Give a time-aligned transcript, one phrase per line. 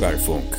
[0.00, 0.56] Vogelfunk.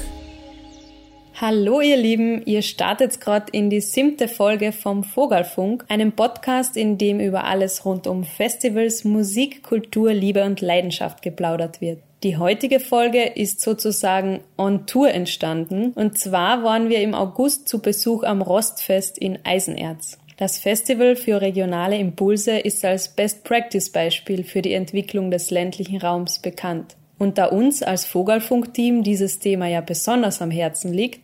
[1.34, 7.00] Hallo ihr Lieben, ihr startet gerade in die siebte Folge vom Vogelfunk, einem Podcast, in
[7.00, 12.04] dem über alles rund um Festivals, Musik, Kultur, Liebe und Leidenschaft geplaudert wird.
[12.22, 17.82] Die heutige Folge ist sozusagen on Tour entstanden und zwar waren wir im August zu
[17.82, 20.20] Besuch am Rostfest in Eisenerz.
[20.38, 25.98] Das Festival für regionale Impulse ist als Best Practice Beispiel für die Entwicklung des ländlichen
[25.98, 26.96] Raums bekannt.
[27.22, 31.20] Und da uns als Vogelfunk-Team dieses Thema ja besonders am Herzen liegt,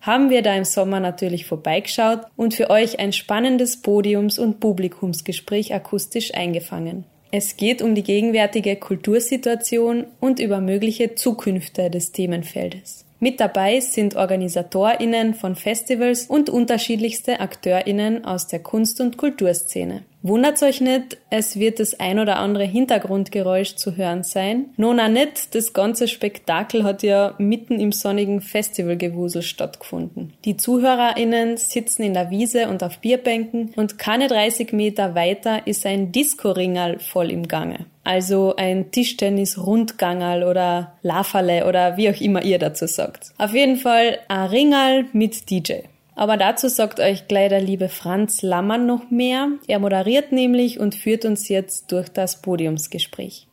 [0.00, 5.74] haben wir da im Sommer natürlich vorbeigeschaut und für euch ein spannendes Podiums- und Publikumsgespräch
[5.74, 7.02] akustisch eingefangen.
[7.32, 13.04] Es geht um die gegenwärtige Kultursituation und über mögliche Zukünfte des Themenfeldes.
[13.18, 20.04] Mit dabei sind OrganisatorInnen von Festivals und unterschiedlichste AkteurInnen aus der Kunst- und Kulturszene.
[20.22, 24.66] Wundert euch nicht, es wird das ein oder andere Hintergrundgeräusch zu hören sein.
[24.76, 30.34] Nona nicht, das ganze Spektakel hat ja mitten im sonnigen Festivalgewusel stattgefunden.
[30.44, 35.86] Die ZuhörerInnen sitzen in der Wiese und auf Bierbänken und keine 30 Meter weiter ist
[35.86, 37.86] ein Disco-Ringal voll im Gange.
[38.04, 43.32] Also ein Tischtennis-Rundgangerl oder Lafale oder wie auch immer ihr dazu sagt.
[43.38, 45.84] Auf jeden Fall ein Ringal mit DJ.
[46.20, 49.52] Aber dazu sagt euch gleich der liebe Franz Lammann noch mehr.
[49.66, 53.46] Er moderiert nämlich und führt uns jetzt durch das Podiumsgespräch.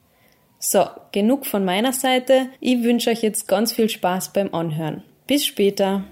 [0.60, 2.50] So, genug von meiner Seite.
[2.60, 5.02] Ich wünsche euch jetzt ganz viel Spaß beim Anhören.
[5.28, 6.04] Bis später.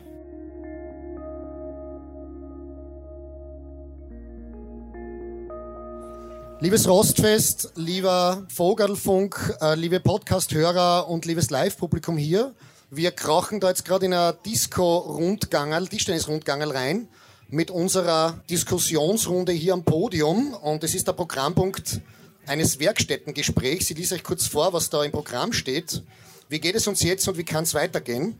[6.62, 12.54] Liebes Rostfest, lieber Vogelfunk, äh, liebe Podcast-Hörer und liebes Live-Publikum hier.
[12.92, 17.08] Wir krachen da jetzt gerade in ein Disco-Rundgangerl, Tischtennis-Rundgangerl rein
[17.50, 20.54] mit unserer Diskussionsrunde hier am Podium.
[20.54, 22.02] Und es ist der Programmpunkt
[22.46, 23.90] eines Werkstättengesprächs.
[23.90, 26.04] Ich lese euch kurz vor, was da im Programm steht.
[26.48, 28.40] Wie geht es uns jetzt und wie kann es weitergehen?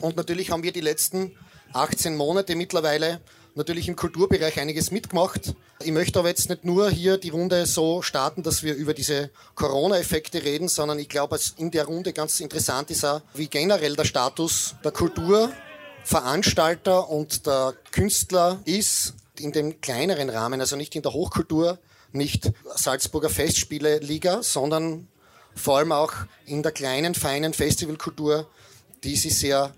[0.00, 1.32] Und natürlich haben wir die letzten
[1.72, 3.20] 18 Monate mittlerweile
[3.54, 5.54] natürlich im Kulturbereich einiges mitgemacht.
[5.82, 9.30] Ich möchte aber jetzt nicht nur hier die Runde so starten, dass wir über diese
[9.54, 13.96] Corona-Effekte reden, sondern ich glaube, was in der Runde ganz interessant ist auch, wie generell
[13.96, 21.02] der Status der Kulturveranstalter und der Künstler ist in dem kleineren Rahmen, also nicht in
[21.02, 21.78] der Hochkultur,
[22.12, 25.08] nicht Salzburger Festspiele-Liga, sondern
[25.54, 26.12] vor allem auch
[26.46, 28.48] in der kleinen, feinen Festivalkultur,
[29.04, 29.74] die sich sehr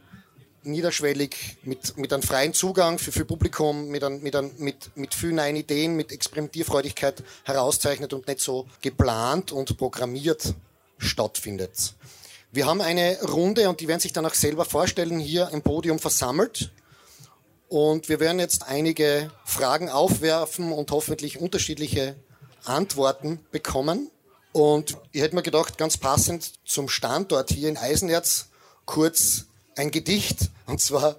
[0.64, 5.14] niederschwellig, mit, mit einem freien Zugang für, für Publikum, mit, ein, mit, ein, mit, mit
[5.14, 10.54] vielen neuen Ideen, mit Experimentierfreudigkeit herauszeichnet und nicht so geplant und programmiert
[10.98, 11.94] stattfindet.
[12.52, 15.98] Wir haben eine Runde und die werden sich dann auch selber vorstellen, hier im Podium
[15.98, 16.70] versammelt.
[17.68, 22.14] Und wir werden jetzt einige Fragen aufwerfen und hoffentlich unterschiedliche
[22.64, 24.10] Antworten bekommen.
[24.52, 28.50] Und ich hätte mir gedacht, ganz passend zum Standort hier in Eisenerz,
[28.84, 31.16] kurz ein Gedicht, und zwar,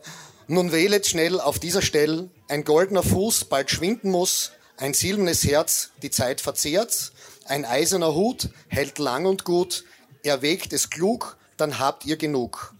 [0.47, 5.89] nun wählet schnell auf dieser Stelle, ein goldener Fuß bald schwinden muss, ein silbernes Herz
[6.01, 7.11] die Zeit verzehrt,
[7.45, 9.83] ein eiserner Hut hält lang und gut,
[10.23, 12.73] erwägt es klug, dann habt ihr genug.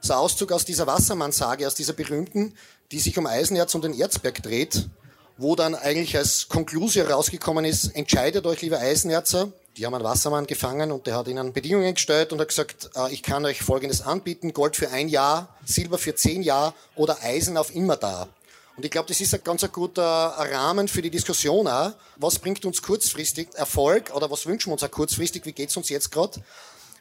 [0.00, 2.54] So Auszug aus dieser Wassermannsage, aus dieser berühmten,
[2.90, 4.88] die sich um Eisenerz und den Erzberg dreht,
[5.36, 10.46] wo dann eigentlich als Konklusion rausgekommen ist, entscheidet euch, liebe Eisenerzer, die haben einen Wassermann
[10.46, 14.02] gefangen und der hat ihnen Bedingungen gestellt und hat gesagt, äh, ich kann euch Folgendes
[14.02, 18.28] anbieten, Gold für ein Jahr, Silber für zehn Jahre oder Eisen auf immer da.
[18.76, 21.92] Und ich glaube, das ist ein ganz ein guter Rahmen für die Diskussion auch.
[22.16, 25.44] Was bringt uns kurzfristig Erfolg oder was wünschen wir uns auch kurzfristig?
[25.44, 26.42] Wie geht's uns jetzt gerade?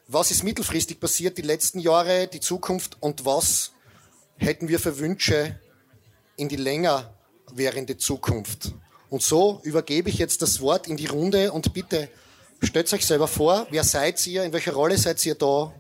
[0.08, 3.72] Was ist mittelfristig passiert die letzten Jahre, die Zukunft und was
[4.38, 5.60] hätten wir für Wünsche
[6.36, 7.14] in die länger
[7.54, 8.74] währende Zukunft?
[9.10, 12.10] Und so übergebe ich jetzt das Wort in die Runde und bitte
[12.62, 15.74] Stellt euch selber vor, wer seid ihr, in welcher Rolle seid ihr da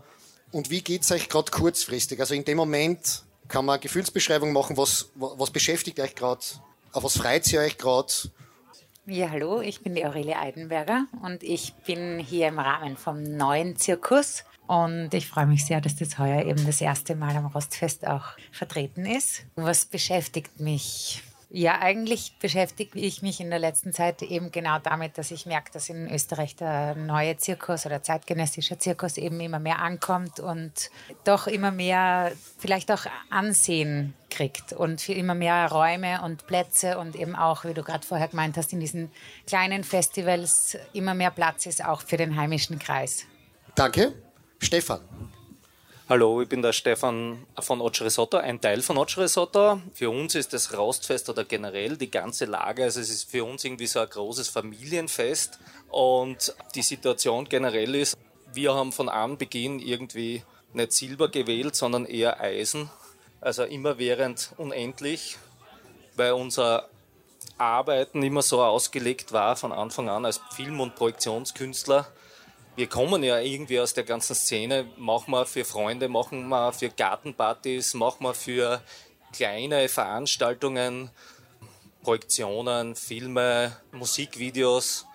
[0.51, 2.19] und wie geht es euch gerade kurzfristig?
[2.19, 6.42] Also in dem Moment kann man eine Gefühlsbeschreibung machen, was, was beschäftigt euch gerade,
[6.92, 8.12] auf was freut ihr euch gerade?
[9.06, 13.75] Ja, hallo, ich bin die Aurelie Eidenberger und ich bin hier im Rahmen vom neuen
[13.75, 14.44] Zirkus.
[14.68, 18.25] Und ich freue mich sehr, dass das heuer eben das erste Mal am Rostfest auch
[18.51, 19.42] vertreten ist.
[19.56, 21.24] Was beschäftigt mich?
[21.51, 25.72] Ja, eigentlich beschäftige ich mich in der letzten Zeit eben genau damit, dass ich merke,
[25.72, 30.92] dass in Österreich der neue Zirkus oder zeitgenössische Zirkus eben immer mehr ankommt und
[31.24, 37.36] doch immer mehr vielleicht auch Ansehen kriegt und immer mehr Räume und Plätze und eben
[37.36, 39.10] auch, wie du gerade vorher gemeint hast, in diesen
[39.48, 43.25] kleinen Festivals immer mehr Platz ist auch für den heimischen Kreis.
[43.74, 44.13] Danke.
[44.60, 45.00] Stefan.
[46.09, 49.79] Hallo, ich bin der Stefan von Occi Risotto, ein Teil von Occi Risotto.
[49.94, 53.63] Für uns ist das Rostfest oder generell die ganze Lage, also es ist für uns
[53.63, 55.59] irgendwie so ein großes Familienfest
[55.91, 58.17] und die Situation generell ist,
[58.51, 60.41] wir haben von Anbeginn irgendwie
[60.73, 62.89] nicht Silber gewählt, sondern eher Eisen.
[63.39, 65.38] Also immerwährend unendlich,
[66.15, 66.89] weil unser
[67.59, 72.07] Arbeiten immer so ausgelegt war von Anfang an als Film- und Projektionskünstler.
[72.79, 76.87] Wir kommen ja irgendwie aus der ganzen Szene, machen wir für Freunde, machen wir für
[76.87, 78.81] Gartenpartys, machen wir für
[79.33, 81.09] kleine Veranstaltungen,
[82.03, 85.05] Projektionen, Filme, Musikvideos.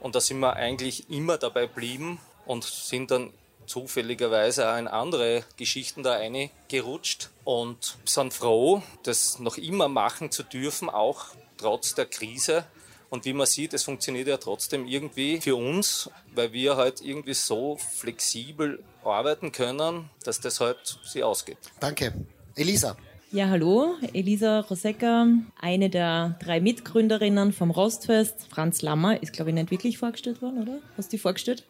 [0.00, 3.32] Und da sind wir eigentlich immer dabei geblieben und sind dann
[3.66, 10.42] zufälligerweise auch in andere Geschichten da reingerutscht und sind froh, das noch immer machen zu
[10.42, 11.26] dürfen, auch
[11.58, 12.66] trotz der Krise.
[13.14, 17.34] Und wie man sieht, es funktioniert ja trotzdem irgendwie für uns, weil wir halt irgendwie
[17.34, 21.58] so flexibel arbeiten können, dass das halt sie ausgeht.
[21.78, 22.12] Danke.
[22.56, 22.96] Elisa.
[23.34, 25.26] Ja, hallo, Elisa Rosecker,
[25.60, 28.46] eine der drei Mitgründerinnen vom Rostfest.
[28.48, 30.78] Franz Lammer ist, glaube ich, nicht wirklich vorgestellt worden, oder?
[30.96, 31.64] Hast du die vorgestellt?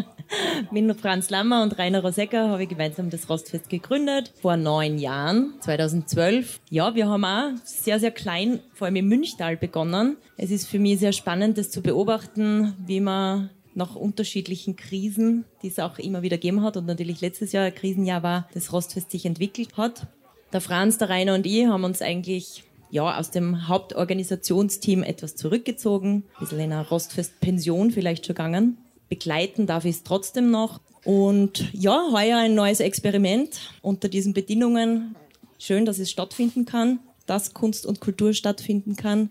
[0.72, 5.54] Mit Franz Lammer und Rainer Rosecker habe ich gemeinsam das Rostfest gegründet, vor neun Jahren,
[5.60, 6.58] 2012.
[6.68, 10.16] Ja, wir haben auch sehr, sehr klein, vor allem im Münchtal begonnen.
[10.36, 15.68] Es ist für mich sehr spannend, das zu beobachten, wie man nach unterschiedlichen Krisen, die
[15.68, 19.12] es auch immer wieder gegeben hat und natürlich letztes Jahr ein Krisenjahr war, das Rostfest
[19.12, 20.08] sich entwickelt hat
[20.52, 26.24] der Franz, der Rainer und ich haben uns eigentlich ja, aus dem Hauptorganisationsteam etwas zurückgezogen,
[26.34, 28.78] ein bisschen in einer Rostfest-Pension vielleicht schon gegangen.
[29.08, 30.80] Begleiten darf ich es trotzdem noch.
[31.04, 35.14] Und ja, heuer ein neues Experiment unter diesen Bedingungen.
[35.58, 39.30] Schön, dass es stattfinden kann, dass Kunst und Kultur stattfinden kann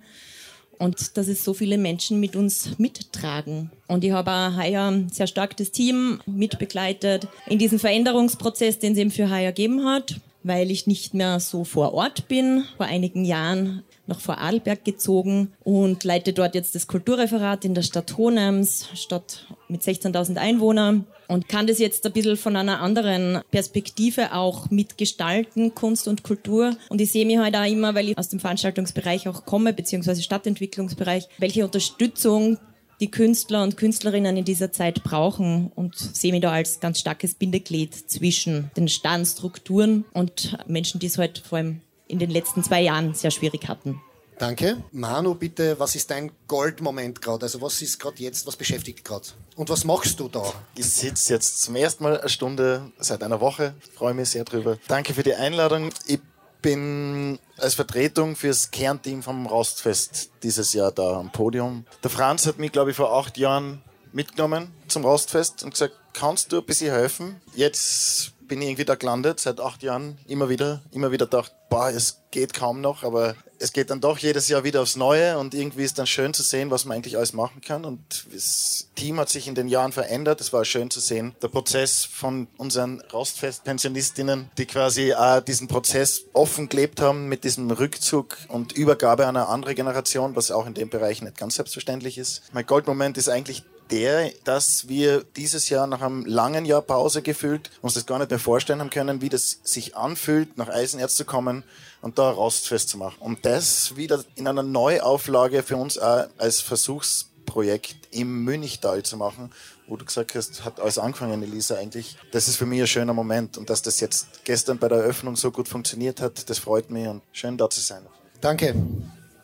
[0.77, 3.71] und dass es so viele Menschen mit uns mittragen.
[3.87, 8.99] Und ich habe auch heuer sehr stark das Team mitbegleitet in diesem Veränderungsprozess, den es
[8.99, 12.63] eben für heuer gegeben hat weil ich nicht mehr so vor Ort bin.
[12.77, 18.17] Vor einigen Jahren nach Vorarlberg gezogen und leite dort jetzt das Kulturreferat in der Stadt
[18.17, 24.33] Honems, Stadt mit 16.000 Einwohnern und kann das jetzt ein bisschen von einer anderen Perspektive
[24.33, 26.77] auch mitgestalten, Kunst und Kultur.
[26.89, 30.23] Und ich sehe mich halt auch immer, weil ich aus dem Veranstaltungsbereich auch komme, beziehungsweise
[30.23, 32.57] Stadtentwicklungsbereich, welche Unterstützung
[32.99, 37.35] die Künstler und Künstlerinnen in dieser Zeit brauchen und sehe mich da als ganz starkes
[37.35, 42.29] Bindeglied zwischen den starren Strukturen und Menschen, die es heute halt vor allem in den
[42.29, 44.01] letzten zwei Jahren sehr schwierig hatten.
[44.39, 44.83] Danke.
[44.91, 47.43] Manu, bitte, was ist dein Goldmoment gerade?
[47.45, 49.27] Also was ist gerade jetzt, was beschäftigt gerade?
[49.55, 50.43] Und was machst du da?
[50.75, 54.77] Ich sitze jetzt zum ersten Mal eine Stunde seit einer Woche, freue mich sehr drüber.
[54.87, 55.89] Danke für die Einladung.
[56.05, 56.19] Ich
[56.67, 61.85] bin als Vertretung fürs Kernteam vom Rostfest dieses Jahr da am Podium.
[62.03, 63.81] Der Franz hat mich, glaube ich, vor acht Jahren
[64.11, 67.39] mitgenommen zum Rostfest und gesagt, kannst du ein bisschen helfen?
[67.55, 72.21] Jetzt bin irgendwie da gelandet, seit acht Jahren, immer wieder, immer wieder gedacht, boah, es
[72.31, 75.83] geht kaum noch, aber es geht dann doch jedes Jahr wieder aufs Neue und irgendwie
[75.83, 77.85] ist dann schön zu sehen, was man eigentlich alles machen kann.
[77.85, 80.41] Und das Team hat sich in den Jahren verändert.
[80.41, 81.35] Es war schön zu sehen.
[81.41, 87.71] Der Prozess von unseren Rostfest-Pensionistinnen, die quasi auch diesen Prozess offen gelebt haben mit diesem
[87.71, 92.17] Rückzug und Übergabe an eine andere Generation, was auch in dem Bereich nicht ganz selbstverständlich
[92.17, 92.43] ist.
[92.53, 97.71] Mein Goldmoment ist eigentlich der, dass wir dieses Jahr nach einem langen Jahr Pause gefühlt
[97.81, 101.25] uns das gar nicht mehr vorstellen haben können, wie das sich anfühlt, nach Eisenerz zu
[101.25, 101.63] kommen
[102.01, 103.17] und da Rostfest zu machen.
[103.19, 109.51] Und das wieder in einer Neuauflage für uns auch als Versuchsprojekt im Münchtal zu machen,
[109.87, 112.17] wo du gesagt hast, hat alles angefangen, Elisa, eigentlich.
[112.31, 113.57] Das ist für mich ein schöner Moment.
[113.57, 117.07] Und dass das jetzt gestern bei der Eröffnung so gut funktioniert hat, das freut mich
[117.07, 118.03] und schön da zu sein.
[118.41, 118.75] Danke.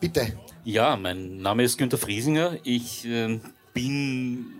[0.00, 0.38] Bitte.
[0.64, 2.58] Ja, mein Name ist Günter Friesinger.
[2.62, 3.40] Ich äh,
[3.74, 4.54] bin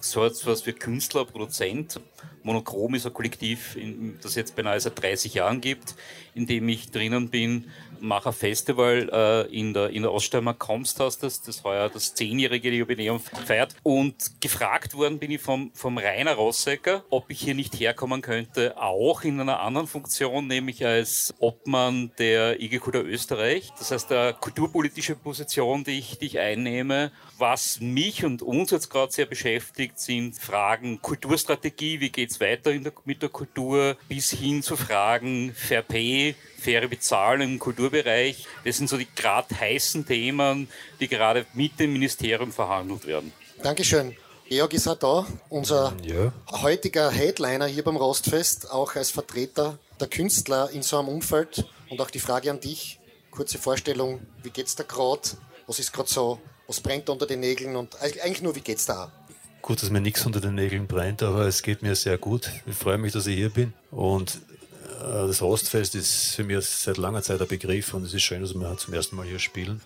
[0.00, 2.00] so etwas wie Künstler, Produzent.
[2.42, 3.76] Monochrom ist ein Kollektiv,
[4.22, 5.96] das jetzt beinahe seit 30 Jahren gibt,
[6.34, 11.18] in dem ich drinnen bin mache ein Festival äh, in der, in der Oststeiermark Komsthaus,
[11.18, 13.74] das, das heuer das zehnjährige Jubiläum feiert.
[13.82, 18.80] Und gefragt worden bin ich vom, vom Rainer Rossecker, ob ich hier nicht herkommen könnte,
[18.80, 23.70] auch in einer anderen Funktion, nämlich als Obmann der IG Kultur Österreich.
[23.78, 27.12] Das heißt, der kulturpolitische Position, die ich, die ich einnehme.
[27.38, 32.92] Was mich und uns jetzt gerade sehr beschäftigt, sind Fragen Kulturstrategie, wie geht's weiter der,
[33.04, 38.46] mit der Kultur, bis hin zu Fragen Fair Pay, faire Bezahlung im Kulturbereich.
[38.64, 40.68] Das sind so die gerade heißen Themen,
[41.00, 43.32] die gerade mit dem Ministerium verhandelt werden.
[43.62, 44.16] Dankeschön.
[44.48, 46.32] Georg ist auch da, unser ja.
[46.50, 51.66] heutiger Headliner hier beim Rostfest, auch als Vertreter der Künstler in so einem Umfeld.
[51.90, 52.98] Und auch die Frage an dich,
[53.30, 55.22] kurze Vorstellung, wie geht's da gerade?
[55.66, 56.40] Was ist gerade so?
[56.66, 57.76] Was brennt unter den Nägeln?
[57.76, 59.12] Und eigentlich nur, wie geht's da?
[59.60, 62.50] Gut, dass mir nichts unter den Nägeln brennt, aber es geht mir sehr gut.
[62.64, 63.74] Ich freue mich, dass ich hier bin.
[63.90, 64.40] Und
[64.98, 68.54] das Rostfest ist für mich seit langer Zeit ein Begriff und es ist schön, dass
[68.54, 69.80] wir zum ersten Mal hier spielen.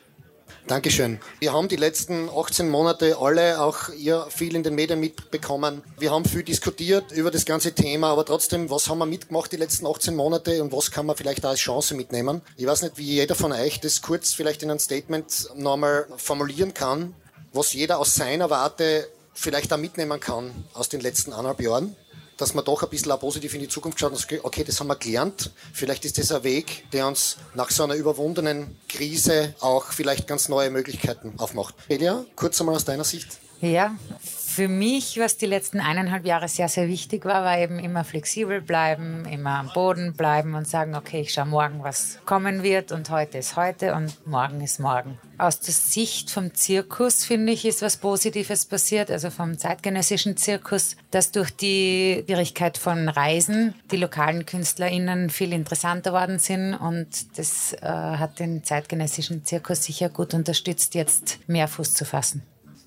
[0.68, 1.18] Dankeschön.
[1.40, 5.82] Wir haben die letzten 18 Monate alle, auch ihr, viel in den Medien mitbekommen.
[5.98, 9.56] Wir haben viel diskutiert über das ganze Thema, aber trotzdem, was haben wir mitgemacht die
[9.56, 12.42] letzten 18 Monate und was kann man vielleicht als Chance mitnehmen?
[12.56, 16.74] Ich weiß nicht, wie jeder von euch das kurz vielleicht in einem Statement nochmal formulieren
[16.74, 17.14] kann,
[17.52, 21.96] was jeder aus seiner Warte vielleicht da mitnehmen kann aus den letzten anderthalb Jahren
[22.36, 24.80] dass man doch ein bisschen auch positiv in die Zukunft schaut und sagt, okay, das
[24.80, 25.50] haben wir gelernt.
[25.72, 30.48] Vielleicht ist das ein Weg, der uns nach so einer überwundenen Krise auch vielleicht ganz
[30.48, 31.74] neue Möglichkeiten aufmacht.
[31.88, 33.38] Elia, kurz einmal aus deiner Sicht.
[33.60, 33.96] Ja,
[34.52, 38.60] für mich, was die letzten eineinhalb Jahre sehr, sehr wichtig war, war eben immer flexibel
[38.60, 43.08] bleiben, immer am Boden bleiben und sagen, okay, ich schaue morgen, was kommen wird und
[43.08, 45.18] heute ist heute und morgen ist morgen.
[45.38, 50.96] Aus der Sicht vom Zirkus, finde ich, ist was Positives passiert, also vom zeitgenössischen Zirkus,
[51.10, 57.72] dass durch die Schwierigkeit von Reisen die lokalen KünstlerInnen viel interessanter worden sind und das
[57.72, 62.42] äh, hat den zeitgenössischen Zirkus sicher gut unterstützt, jetzt mehr Fuß zu fassen.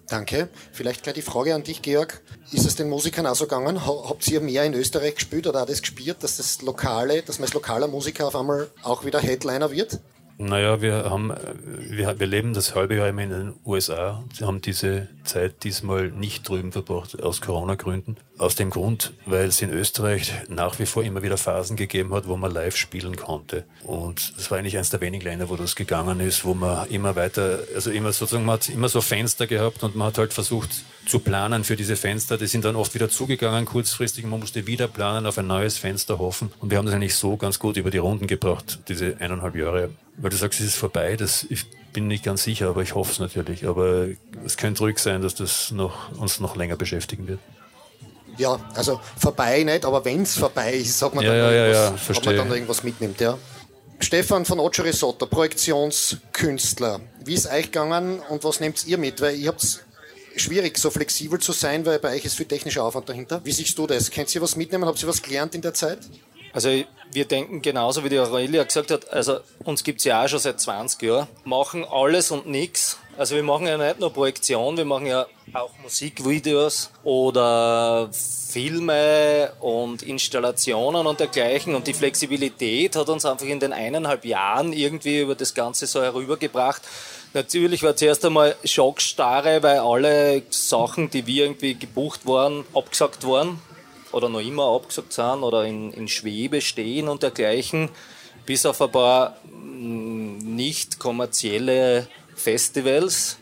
[0.07, 0.49] Danke.
[0.71, 2.21] Vielleicht gleich die Frage an dich, Georg.
[2.51, 3.85] Ist es den Musikern auch so gegangen?
[3.85, 7.45] Habt ihr mehr in Österreich gespielt oder hat es gespürt, dass das Lokale, dass man
[7.45, 9.99] als lokaler Musiker auf einmal auch wieder Headliner wird?
[10.37, 11.31] Naja, wir haben,
[11.63, 14.21] wir, wir leben das halbe Jahr immer in den USA.
[14.35, 18.17] Wir haben diese Zeit diesmal nicht drüben verbracht, aus Corona-Gründen.
[18.37, 22.27] Aus dem Grund, weil es in Österreich nach wie vor immer wieder Phasen gegeben hat,
[22.27, 23.63] wo man live spielen konnte.
[23.83, 27.15] Und es war eigentlich eines der wenigen Länder, wo das gegangen ist, wo man immer
[27.15, 30.69] weiter, also immer sozusagen, man hat immer so Fenster gehabt und man hat halt versucht
[31.05, 32.37] zu planen für diese Fenster.
[32.37, 34.25] Die sind dann oft wieder zugegangen kurzfristig.
[34.25, 36.51] Man musste wieder planen, auf ein neues Fenster hoffen.
[36.59, 39.91] Und wir haben das eigentlich so ganz gut über die Runden gebracht, diese eineinhalb Jahre.
[40.17, 43.11] Weil du sagst, es ist vorbei, das, ich bin nicht ganz sicher, aber ich hoffe
[43.11, 43.67] es natürlich.
[43.67, 44.07] Aber
[44.45, 47.39] es könnte ruhig sein, dass das noch, uns noch länger beschäftigen wird.
[48.37, 51.91] Ja, also vorbei nicht, aber wenn es vorbei ist, sagt man ja, dann, ja, ja,
[51.93, 52.35] verstehe.
[52.35, 53.21] man dann irgendwas mitnimmt.
[53.21, 53.37] Ja.
[53.99, 54.83] Stefan von Ocho
[55.29, 56.99] Projektionskünstler.
[57.23, 59.21] Wie ist euch gegangen und was nehmt ihr mit?
[59.21, 59.85] Weil ihr habt
[60.35, 63.39] schwierig, so flexibel zu sein, weil bei euch ist viel technischer Aufwand dahinter.
[63.43, 64.11] Wie siehst du das?
[64.11, 64.85] Könnt ihr was mitnehmen?
[64.85, 65.99] Habt ihr was gelernt in der Zeit?
[66.51, 66.69] Also
[67.15, 70.39] wir denken genauso, wie die Aurelia gesagt hat, also uns gibt es ja auch schon
[70.39, 72.97] seit 20 Jahren, machen alles und nichts.
[73.17, 80.03] Also wir machen ja nicht nur Projektion, wir machen ja auch Musikvideos oder Filme und
[80.03, 81.75] Installationen und dergleichen.
[81.75, 86.01] Und die Flexibilität hat uns einfach in den eineinhalb Jahren irgendwie über das Ganze so
[86.01, 86.81] herübergebracht.
[87.33, 93.61] Natürlich war zuerst einmal Schockstarre, weil alle Sachen, die wir irgendwie gebucht waren, abgesagt waren
[94.15, 97.89] oder noch immer abgesagt sind oder in, in Schwebe stehen und dergleichen,
[98.45, 103.37] bis auf ein paar mm, nicht kommerzielle Festivals,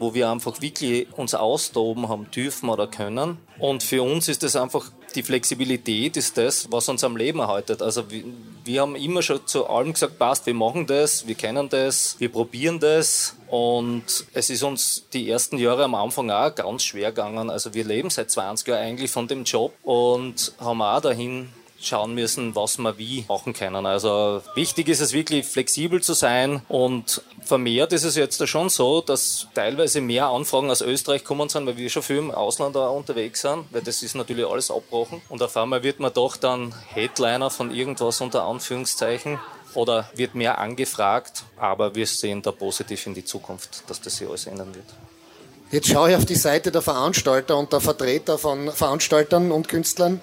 [0.00, 3.38] wo wir einfach wirklich uns austoben haben dürfen oder können.
[3.60, 7.82] Und für uns ist das einfach, die Flexibilität ist das, was uns am Leben erhaltet.
[7.82, 8.24] Also wir,
[8.64, 12.30] wir haben immer schon zu allem gesagt, passt, wir machen das, wir kennen das, wir
[12.30, 13.36] probieren das.
[13.48, 17.50] Und es ist uns die ersten Jahre am Anfang auch ganz schwer gegangen.
[17.50, 21.48] Also wir leben seit 20 Jahren eigentlich von dem Job und haben auch dahin
[21.80, 23.86] schauen müssen, was wir wie machen können.
[23.86, 29.00] Also wichtig ist es wirklich flexibel zu sein und vermehrt ist es jetzt schon so,
[29.00, 32.96] dass teilweise mehr Anfragen aus Österreich kommen sind, weil wir schon viel im Ausland auch
[32.96, 36.74] unterwegs sind, weil das ist natürlich alles abbrochen und auf einmal wird man doch dann
[36.92, 39.38] Headliner von irgendwas unter Anführungszeichen
[39.74, 44.28] oder wird mehr angefragt, aber wir sehen da positiv in die Zukunft, dass das sich
[44.28, 44.86] alles ändern wird.
[45.70, 50.20] Jetzt schaue ich auf die Seite der Veranstalter und der Vertreter von Veranstaltern und Künstlern.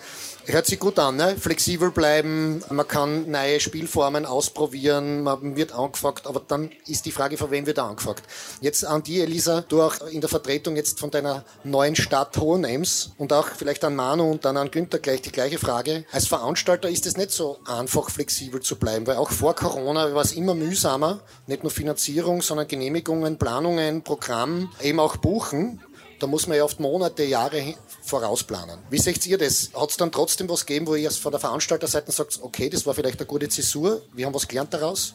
[0.49, 1.35] Hört sich gut an, ne?
[1.37, 7.35] flexibel bleiben, man kann neue Spielformen ausprobieren, man wird angefragt, aber dann ist die Frage,
[7.35, 8.23] von wem wird er angefragt.
[8.61, 13.11] Jetzt an die, Elisa, du auch in der Vertretung jetzt von deiner neuen Stadt Hohenems
[13.17, 16.05] und auch vielleicht an Manu und dann an Günther gleich die gleiche Frage.
[16.13, 20.23] Als Veranstalter ist es nicht so einfach, flexibel zu bleiben, weil auch vor Corona war
[20.23, 25.81] es immer mühsamer, nicht nur Finanzierung, sondern Genehmigungen, Planungen, Programm, eben auch buchen.
[26.19, 28.79] Da muss man ja oft Monate, Jahre vorausplanen.
[28.89, 29.71] Wie seht ihr das?
[29.75, 32.93] Hat es dann trotzdem was gegeben, wo ihr von der Veranstalterseite sagt, okay, das war
[32.93, 35.13] vielleicht eine gute Zäsur, wir haben was gelernt daraus?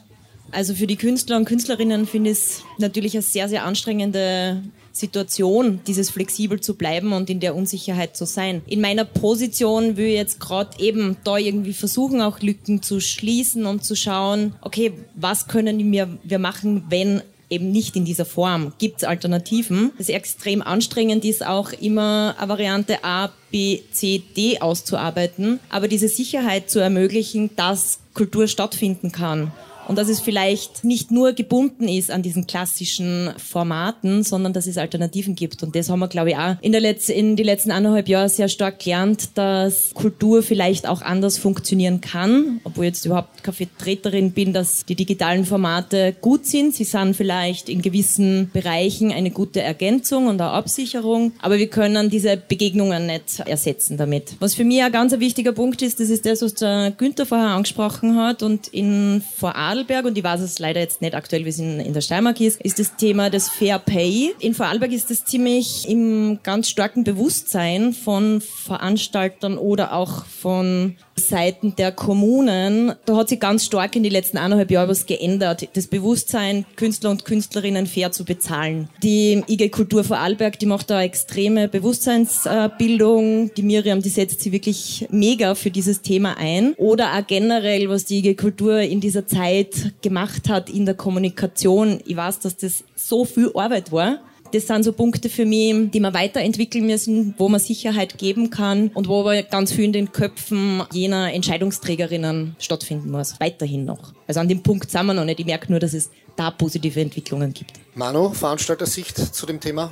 [0.51, 5.81] Also für die Künstler und Künstlerinnen finde ich es natürlich eine sehr, sehr anstrengende Situation,
[5.87, 8.61] dieses flexibel zu bleiben und in der Unsicherheit zu sein.
[8.67, 13.65] In meiner Position will ich jetzt gerade eben da irgendwie versuchen, auch Lücken zu schließen
[13.65, 18.73] und zu schauen, okay, was können wir machen, wenn eben nicht in dieser Form.
[18.79, 19.93] Gibt es Alternativen?
[19.99, 26.09] Das extrem anstrengend ist auch immer eine Variante A, B, C, D auszuarbeiten, aber diese
[26.09, 29.53] Sicherheit zu ermöglichen, dass Kultur stattfinden kann.
[29.93, 34.79] Und dass es vielleicht nicht nur gebunden ist an diesen klassischen Formaten, sondern dass es
[34.79, 35.63] Alternativen gibt.
[35.63, 38.31] Und das haben wir, glaube ich, auch in, der Letz in die letzten anderthalb Jahre
[38.31, 43.55] sehr stark gelernt, dass Kultur vielleicht auch anders funktionieren kann, obwohl ich jetzt überhaupt keine
[43.55, 46.75] Vertreterin bin, dass die digitalen Formate gut sind.
[46.75, 52.09] Sie sind vielleicht in gewissen Bereichen eine gute Ergänzung und eine Absicherung, aber wir können
[52.09, 54.37] diese Begegnungen nicht ersetzen damit.
[54.41, 57.49] Was für mich ein ganz wichtiger Punkt ist, das ist das, was der Günther vorher
[57.49, 61.59] angesprochen hat und in Vorarlberg, und ich weiß es leider jetzt nicht aktuell, wie es
[61.59, 64.35] in, in der Steiermark ist, ist das Thema des Fair Pay.
[64.39, 71.77] In Vorarlberg ist das ziemlich im ganz starken Bewusstsein von Veranstaltern oder auch von Seiten
[71.77, 75.69] der Kommunen, da hat sich ganz stark in den letzten eineinhalb Jahren was geändert.
[75.75, 78.89] Das Bewusstsein, Künstler und Künstlerinnen fair zu bezahlen.
[79.03, 83.53] Die IG Kultur Vorarlberg, die macht da extreme Bewusstseinsbildung.
[83.55, 86.75] Die Miriam, die setzt sich wirklich mega für dieses Thema ein.
[86.75, 92.01] Oder auch generell, was die IG Kultur in dieser Zeit gemacht hat in der Kommunikation.
[92.07, 94.21] Ich weiß, dass das so viel Arbeit war
[94.53, 98.89] das sind so Punkte für mich, die wir weiterentwickeln müssen, wo man Sicherheit geben kann
[98.89, 103.41] und wo aber ganz viel in den Köpfen jener Entscheidungsträgerinnen stattfinden muss.
[103.41, 104.13] Weiterhin noch.
[104.27, 105.41] Also an dem Punkt sind wir noch nicht.
[105.41, 107.73] Ich merke nur, dass es da positive Entwicklungen gibt.
[107.95, 109.91] Manu, Veranstaltersicht zu dem Thema?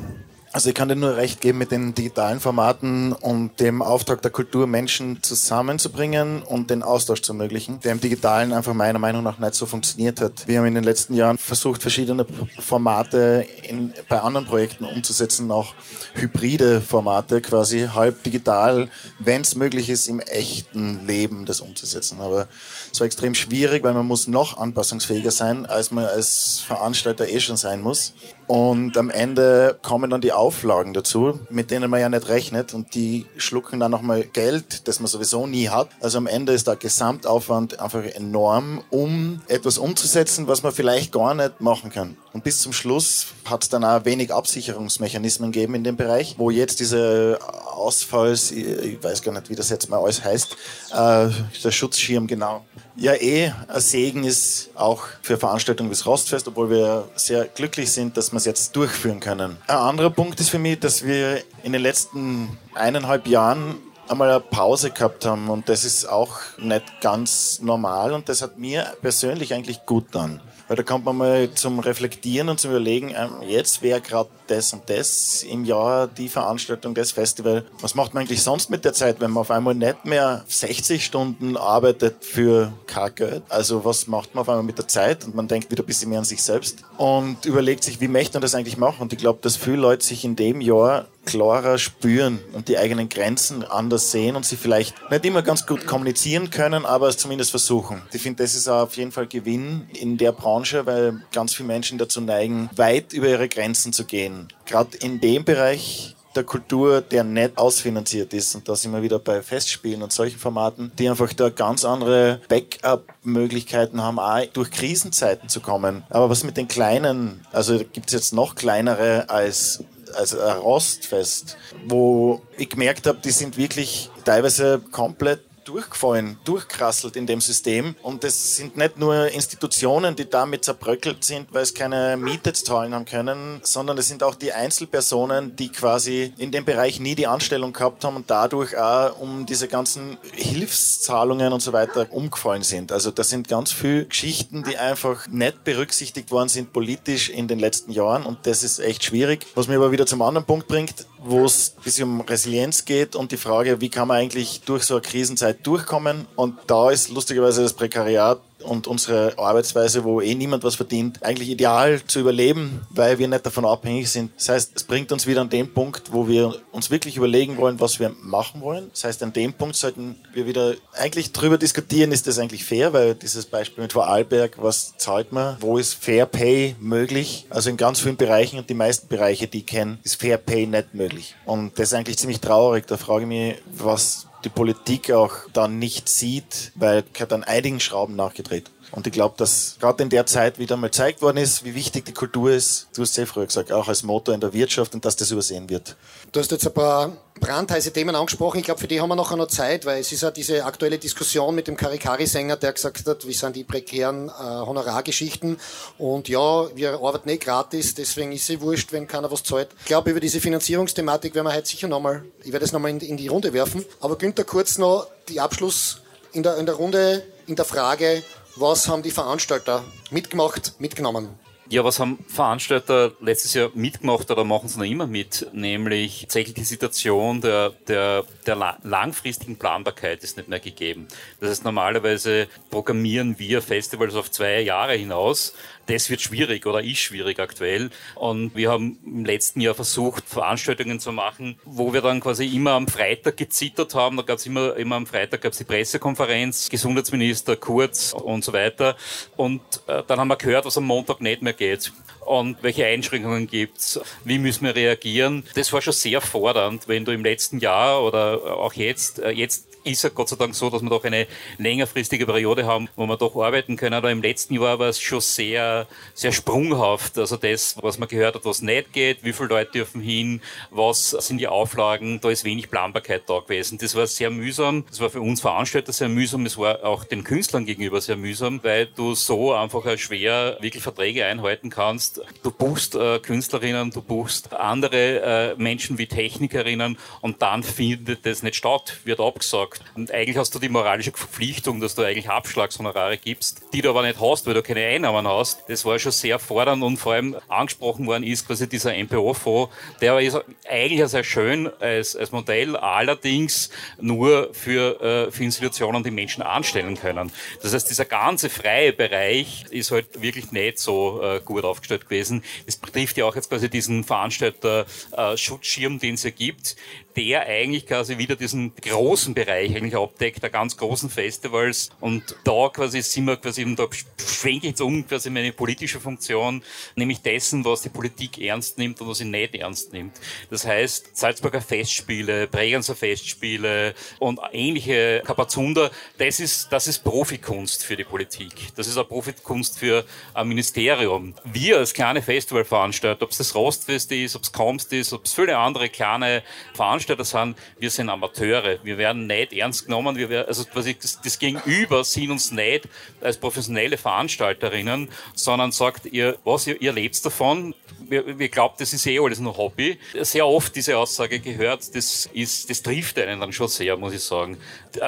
[0.53, 4.33] Also ich kann dir nur recht geben mit den digitalen Formaten und dem Auftrag der
[4.33, 9.39] Kultur, Menschen zusammenzubringen und den Austausch zu ermöglichen, der im Digitalen einfach meiner Meinung nach
[9.39, 10.49] nicht so funktioniert hat.
[10.49, 12.27] Wir haben in den letzten Jahren versucht, verschiedene
[12.59, 15.73] Formate in, bei anderen Projekten umzusetzen, auch
[16.15, 18.89] hybride Formate, quasi halb digital,
[19.21, 22.21] wenn es möglich ist, im echten Leben das umzusetzen.
[22.21, 22.49] Aber
[22.93, 27.39] es war extrem schwierig, weil man muss noch anpassungsfähiger sein, als man als Veranstalter eh
[27.39, 28.15] schon sein muss.
[28.51, 32.97] Und am Ende kommen dann die Auflagen dazu, mit denen man ja nicht rechnet und
[32.97, 35.91] die schlucken dann nochmal Geld, das man sowieso nie hat.
[36.01, 41.33] Also am Ende ist der Gesamtaufwand einfach enorm, um etwas umzusetzen, was man vielleicht gar
[41.35, 42.17] nicht machen kann.
[42.33, 46.51] Und bis zum Schluss hat es dann auch wenig Absicherungsmechanismen gegeben in dem Bereich, wo
[46.51, 50.57] jetzt diese Ausfalls, ich weiß gar nicht, wie das jetzt mal alles heißt,
[50.93, 51.29] äh,
[51.65, 52.65] der Schutzschirm genau.
[52.97, 57.91] Ja, eh, ein Segen ist auch für Veranstaltungen wie das Rostfest, obwohl wir sehr glücklich
[57.91, 59.57] sind, dass wir es jetzt durchführen können.
[59.67, 63.77] Ein anderer Punkt ist für mich, dass wir in den letzten eineinhalb Jahren
[64.11, 68.59] einmal eine Pause gehabt haben und das ist auch nicht ganz normal und das hat
[68.59, 70.41] mir persönlich eigentlich gut dann.
[70.71, 74.73] Weil da kommt man mal zum Reflektieren und zum Überlegen, ähm, jetzt wäre gerade das
[74.73, 77.65] und das im Jahr, die Veranstaltung, das Festival.
[77.81, 81.05] Was macht man eigentlich sonst mit der Zeit, wenn man auf einmal nicht mehr 60
[81.05, 83.43] Stunden arbeitet für kein Geld?
[83.49, 85.25] Also was macht man auf einmal mit der Zeit?
[85.25, 88.35] Und man denkt wieder ein bisschen mehr an sich selbst und überlegt sich, wie möchte
[88.35, 89.03] man das eigentlich machen?
[89.03, 93.09] Und ich glaube, dass viele Leute sich in dem Jahr klarer spüren und die eigenen
[93.09, 97.51] Grenzen anders sehen und sie vielleicht nicht immer ganz gut kommunizieren können, aber es zumindest
[97.51, 98.03] versuchen.
[98.13, 101.99] Ich finde, das ist auf jeden Fall Gewinn in der Branche, weil ganz viele Menschen
[101.99, 104.40] dazu neigen, weit über ihre Grenzen zu gehen.
[104.67, 108.55] Gerade in dem Bereich der Kultur, der nicht ausfinanziert ist.
[108.55, 112.41] Und da sind wir wieder bei Festspielen und solchen Formaten, die einfach da ganz andere
[112.49, 116.05] Backup-Möglichkeiten haben, auch durch Krisenzeiten zu kommen.
[116.09, 119.83] Aber was mit den kleinen, also gibt es jetzt noch kleinere als
[120.15, 127.27] also ein Rostfest, wo ich gemerkt habe, die sind wirklich teilweise komplett durchgefallen, durchkrasselt in
[127.27, 127.95] dem System.
[128.03, 132.95] Und es sind nicht nur Institutionen, die damit zerbröckelt sind, weil es keine Miete zahlen
[132.95, 137.27] haben können, sondern es sind auch die Einzelpersonen, die quasi in dem Bereich nie die
[137.27, 142.93] Anstellung gehabt haben und dadurch auch um diese ganzen Hilfszahlungen und so weiter umgefallen sind.
[142.93, 147.59] Also das sind ganz viele Geschichten, die einfach nicht berücksichtigt worden sind politisch in den
[147.59, 149.47] letzten Jahren und das ist echt schwierig.
[149.55, 153.15] Was mir aber wieder zum anderen Punkt bringt, wo es ein bisschen um Resilienz geht
[153.15, 156.27] und die Frage, wie kann man eigentlich durch so eine Krisenzeit durchkommen.
[156.37, 161.51] Und da ist lustigerweise das Prekariat und unsere Arbeitsweise, wo eh niemand was verdient, eigentlich
[161.51, 164.33] ideal zu überleben, weil wir nicht davon abhängig sind.
[164.37, 167.81] Das heißt, es bringt uns wieder an den Punkt, wo wir uns wirklich überlegen wollen,
[167.81, 168.91] was wir machen wollen.
[168.93, 172.93] Das heißt, an dem Punkt sollten wir wieder eigentlich drüber diskutieren, ist das eigentlich fair,
[172.93, 177.47] weil dieses Beispiel mit Vorarlberg, was zahlt man, wo ist Fair Pay möglich?
[177.51, 180.67] Also in ganz vielen Bereichen und die meisten Bereiche, die ich kenne, ist Fair Pay
[180.67, 181.35] nicht möglich.
[181.45, 182.87] Und das ist eigentlich ziemlich traurig.
[182.87, 187.81] Da frage ich mich, was die Politik auch dann nicht sieht, weil hat an einigen
[187.81, 188.71] Schrauben nachgedreht.
[188.93, 192.05] Und ich glaube, dass gerade in der Zeit wieder mal gezeigt worden ist, wie wichtig
[192.07, 192.89] die Kultur ist.
[192.95, 195.69] Du hast sehr früher gesagt, auch als Motor in der Wirtschaft und dass das übersehen
[195.71, 195.97] wird.
[196.33, 198.59] Du hast jetzt ein paar brandheiße Themen angesprochen.
[198.59, 200.99] Ich glaube, für die haben wir nachher noch Zeit, weil es ist ja diese aktuelle
[200.99, 205.59] Diskussion mit dem Karikari-Sänger, der gesagt hat, wie sind die prekären äh, Honorargeschichten.
[205.99, 209.69] Und ja, wir arbeiten nicht gratis, deswegen ist es wurscht, wenn keiner was zahlt.
[209.81, 213.01] Ich glaube, über diese Finanzierungsthematik werden wir heute sicher nochmal, ich werde es nochmal in,
[213.01, 213.85] in die Runde werfen.
[214.01, 218.23] Aber Günther, kurz noch die Abschluss in der, in der Runde in der Frage,
[218.57, 221.29] Was haben die Veranstalter mitgemacht, mitgenommen?
[221.73, 225.47] Ja, was haben Veranstalter letztes Jahr mitgemacht oder machen sie noch immer mit?
[225.53, 231.07] Nämlich tatsächlich die Situation der, der, der langfristigen Planbarkeit ist nicht mehr gegeben.
[231.39, 235.55] Das heißt, normalerweise programmieren wir Festivals auf zwei Jahre hinaus
[235.91, 237.91] das wird schwierig oder ist schwierig aktuell.
[238.15, 242.73] Und wir haben im letzten Jahr versucht, Veranstaltungen zu machen, wo wir dann quasi immer
[242.73, 244.17] am Freitag gezittert haben.
[244.17, 248.53] Da gab es immer, immer am Freitag gab es die Pressekonferenz, Gesundheitsminister Kurz und so
[248.53, 248.97] weiter.
[249.37, 253.47] Und äh, dann haben wir gehört, was am Montag nicht mehr geht und welche Einschränkungen
[253.47, 255.45] gibt's, wie müssen wir reagieren.
[255.55, 259.70] Das war schon sehr fordernd, wenn du im letzten Jahr oder auch jetzt, äh, jetzt
[259.85, 261.27] ist ja Gott sei Dank so, dass wir doch eine
[261.59, 263.95] längerfristige Periode haben, wo wir doch arbeiten können.
[263.95, 267.19] Aber im letzten Jahr war es schon sehr, sehr sprunghaft.
[267.19, 270.41] Also das, was man gehört hat, was nicht geht, wie viele Leute dürfen hin,
[270.71, 273.79] was sind die Auflagen, da ist wenig Planbarkeit da gewesen.
[273.79, 274.85] Das war sehr mühsam.
[274.89, 276.47] Das war für uns Veranstalter sehr mühsam.
[276.47, 281.25] Es war auch den Künstlern gegenüber sehr mühsam, weil du so einfach schwer wirklich Verträge
[281.25, 282.21] einhalten kannst.
[282.43, 288.43] Du buchst äh, Künstlerinnen, du buchst andere äh, Menschen wie Technikerinnen und dann findet das
[288.43, 289.97] nicht statt, wird abgesagt gesagt.
[289.97, 294.03] Und eigentlich hast du die moralische Verpflichtung, dass du eigentlich Abschlagshonorare gibst, die du aber
[294.03, 295.65] nicht hast, weil du keine Einnahmen hast.
[295.69, 300.19] Das war schon sehr fordernd und vor allem angesprochen worden ist quasi dieser MPO-Fonds, der
[300.21, 306.43] ist eigentlich sehr schön als, als Modell, allerdings nur für, äh, für Institutionen, die Menschen
[306.43, 307.33] anstellen können.
[307.63, 312.43] Das heißt, dieser ganze freie Bereich ist halt wirklich nicht so äh, gut aufgestellt gewesen.
[312.67, 316.77] Das betrifft ja auch jetzt quasi diesen Veranstalter äh, Schutzschirm, den es ja gibt,
[317.17, 321.91] der eigentlich quasi wieder diesen großen Bereich eigentlich abdeckt, der ganz großen Festivals.
[322.01, 326.01] Und da quasi sind wir quasi, und da schwenke ich jetzt um quasi meine politische
[326.01, 326.63] Funktion,
[326.95, 330.21] nämlich dessen, was die Politik ernst nimmt und was sie nicht ernst nimmt.
[330.51, 337.97] Das heißt, Salzburger Festspiele, Bregenzer Festspiele und ähnliche Kapazunder, das ist, das ist Profikunst für
[337.97, 338.53] die Politik.
[338.77, 341.35] Das ist auch Profikunst für ein Ministerium.
[341.45, 345.33] Wir als kleine Festivalveranstalter, ob es das Rostfest ist, ob es Komst ist, ob es
[345.33, 346.43] viele andere kleine
[346.75, 348.79] Veranstaltungen Veranstalter sind, wir sind Amateure.
[348.83, 350.17] Wir werden nicht ernst genommen.
[350.17, 352.89] Wir werden, also quasi das, das Gegenüber sieht uns nicht
[353.21, 357.75] als professionelle Veranstalterinnen, sondern sagt ihr, was, ihr, ihr lebt davon.
[358.09, 359.99] Wir, wir glauben, das ist eh alles nur Hobby.
[360.21, 364.23] Sehr oft diese Aussage gehört, das ist, das trifft einen dann schon sehr, muss ich
[364.23, 364.59] sagen.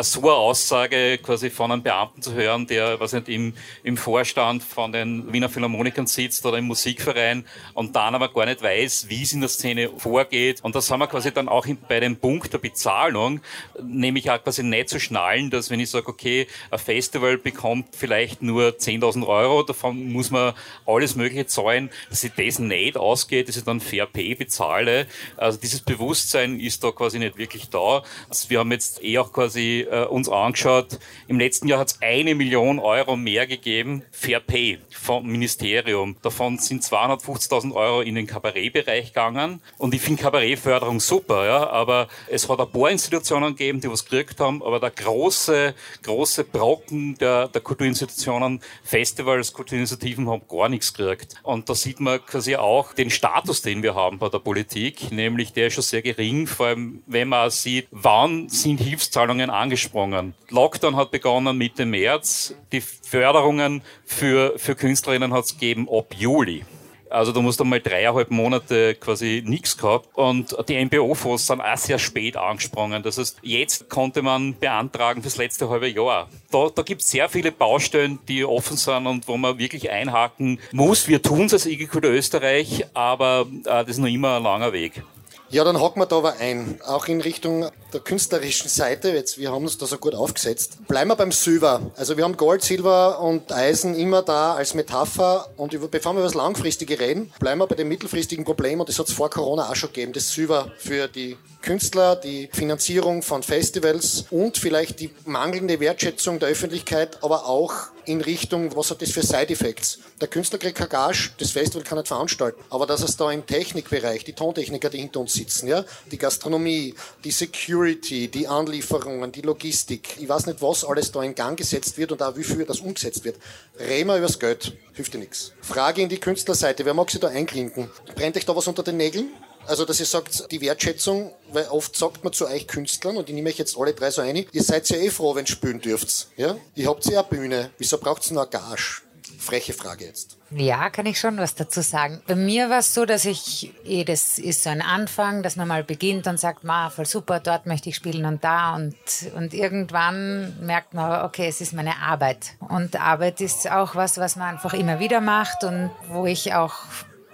[0.02, 4.62] So eine Aussage quasi von einem Beamten zu hören, der, was nicht, im, im Vorstand
[4.62, 9.22] von den Wiener Philharmonikern sitzt oder im Musikverein und dann aber gar nicht weiß, wie
[9.22, 10.60] es in der Szene vorgeht.
[10.62, 13.40] Und das haben wir quasi dann auch in, bei dem Punkt der Bezahlung
[13.82, 18.42] nämlich auch quasi nicht zu schnallen, dass wenn ich sage, okay, ein Festival bekommt vielleicht
[18.42, 20.54] nur 10.000 Euro, davon muss man
[20.86, 25.06] alles Mögliche zahlen, dass ich das nicht ausgeht, dass ich dann Fair Pay bezahle.
[25.36, 28.02] Also dieses Bewusstsein ist da quasi nicht wirklich da.
[28.28, 32.02] Also wir haben jetzt eh auch quasi äh, uns angeschaut, im letzten Jahr hat es
[32.02, 36.16] eine Million Euro mehr gegeben, Fair Pay vom Ministerium.
[36.22, 42.08] Davon sind 250.000 Euro in den Kabarettbereich gegangen und ich finde Kabarettförderung super, ja, aber
[42.28, 47.16] es hat ein paar Institutionen gegeben, die was gekriegt haben, aber der große, große Brocken
[47.18, 51.34] der, der Kulturinstitutionen, Festivals, Kulturinitiativen haben gar nichts gekriegt.
[51.42, 55.52] Und da sieht man quasi auch den Status, den wir haben bei der Politik, nämlich
[55.52, 60.34] der ist schon sehr gering, vor allem wenn man sieht, wann sind Hilfszahlungen angesprungen.
[60.50, 66.64] Lockdown hat begonnen Mitte März, die Förderungen für, für Künstlerinnen hat es gegeben ab Juli.
[67.12, 70.08] Also du musst einmal dreieinhalb Monate quasi nichts gehabt.
[70.14, 73.02] Und die MBO-Fonds sind auch sehr spät angesprungen.
[73.02, 76.28] Das heißt, jetzt konnte man beantragen fürs letzte halbe Jahr.
[76.50, 80.58] Da, da gibt es sehr viele Baustellen, die offen sind und wo man wirklich einhaken
[80.72, 81.08] muss.
[81.08, 84.72] Wir tun es als IG Kultur Österreich, aber äh, das ist noch immer ein langer
[84.72, 85.02] Weg.
[85.52, 89.10] Ja, dann haken wir da aber ein, auch in Richtung der künstlerischen Seite.
[89.10, 90.78] Jetzt, wir haben uns da so gut aufgesetzt.
[90.88, 91.92] Bleiben wir beim Silber.
[91.94, 95.50] Also wir haben Gold, Silber und Eisen immer da als Metapher.
[95.58, 98.80] Und über, bevor wir über das Langfristige reden, bleiben wir bei dem mittelfristigen Problem.
[98.80, 100.14] Und das hat es vor Corona auch schon gegeben.
[100.14, 106.50] Das Silber für die Künstler, die Finanzierung von Festivals und vielleicht die mangelnde Wertschätzung der
[106.50, 107.72] Öffentlichkeit, aber auch
[108.04, 110.00] in Richtung, was hat das für Side-Effects?
[110.20, 113.46] Der Künstler kriegt kein Gage, das Festival kann nicht veranstalten, aber dass es da im
[113.46, 116.94] Technikbereich, die Tontechniker, die hinter uns sitzen, ja, die Gastronomie,
[117.24, 121.96] die Security, die Anlieferungen, die Logistik, ich weiß nicht, was alles da in Gang gesetzt
[121.96, 123.36] wird und auch wie viel das umgesetzt wird.
[123.78, 125.52] Reden wir übers Geld, hilft dir nichts.
[125.60, 127.88] Frage in die Künstlerseite, wer mag sich da einklinken?
[128.16, 129.30] Brennt euch da was unter den Nägeln?
[129.66, 133.34] Also, dass ihr sagt, die Wertschätzung, weil oft sagt man zu euch Künstlern, und ich
[133.34, 135.80] nehme euch jetzt alle drei so ein, ihr seid ja eh froh, wenn ihr spielen
[135.80, 136.28] dürft.
[136.36, 136.56] Ja?
[136.74, 137.70] Ihr habt ja eine Bühne.
[137.78, 139.02] Wieso braucht ihr noch eine Gage?
[139.42, 140.38] freche Frage jetzt.
[140.50, 142.22] Ja, kann ich schon was dazu sagen.
[142.26, 145.68] Bei mir war es so, dass ich, eh, das ist so ein Anfang, dass man
[145.68, 148.94] mal beginnt und sagt, ma, voll super, dort möchte ich spielen und da und,
[149.34, 152.52] und irgendwann merkt man, okay, es ist meine Arbeit.
[152.60, 156.74] Und Arbeit ist auch was, was man einfach immer wieder macht und wo ich auch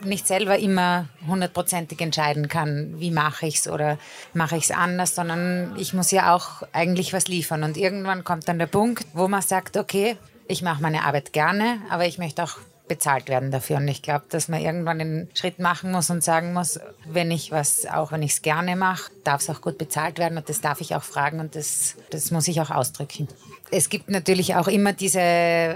[0.05, 3.99] nicht selber immer hundertprozentig entscheiden kann, wie mache ich es oder
[4.35, 7.63] mache ich es anders, sondern ich muss ja auch eigentlich was liefern.
[7.65, 11.79] Und irgendwann kommt dann der Punkt, wo man sagt, okay, ich mache meine Arbeit gerne,
[11.91, 13.77] aber ich möchte auch bezahlt werden dafür.
[13.77, 17.53] Und ich glaube, dass man irgendwann den Schritt machen muss und sagen muss, wenn ich
[17.53, 20.61] was, auch wenn ich es gerne mache, darf es auch gut bezahlt werden und das
[20.61, 23.29] darf ich auch fragen und das, das muss ich auch ausdrücken.
[23.71, 25.21] Es gibt natürlich auch immer diese,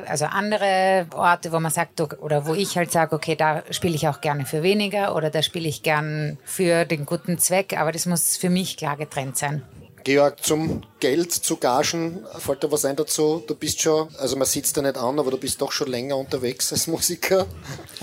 [0.06, 4.08] also andere Orte, wo man sagt, oder wo ich halt sage, okay, da spiele ich
[4.08, 8.06] auch gerne für weniger oder da spiele ich gern für den guten Zweck, aber das
[8.06, 9.62] muss für mich klar getrennt sein.
[10.04, 13.42] Georg, zum Geld, zu Gagen, fällt dir was ein dazu?
[13.46, 16.16] Du bist schon, also man es dir nicht an, aber du bist doch schon länger
[16.16, 17.46] unterwegs als Musiker.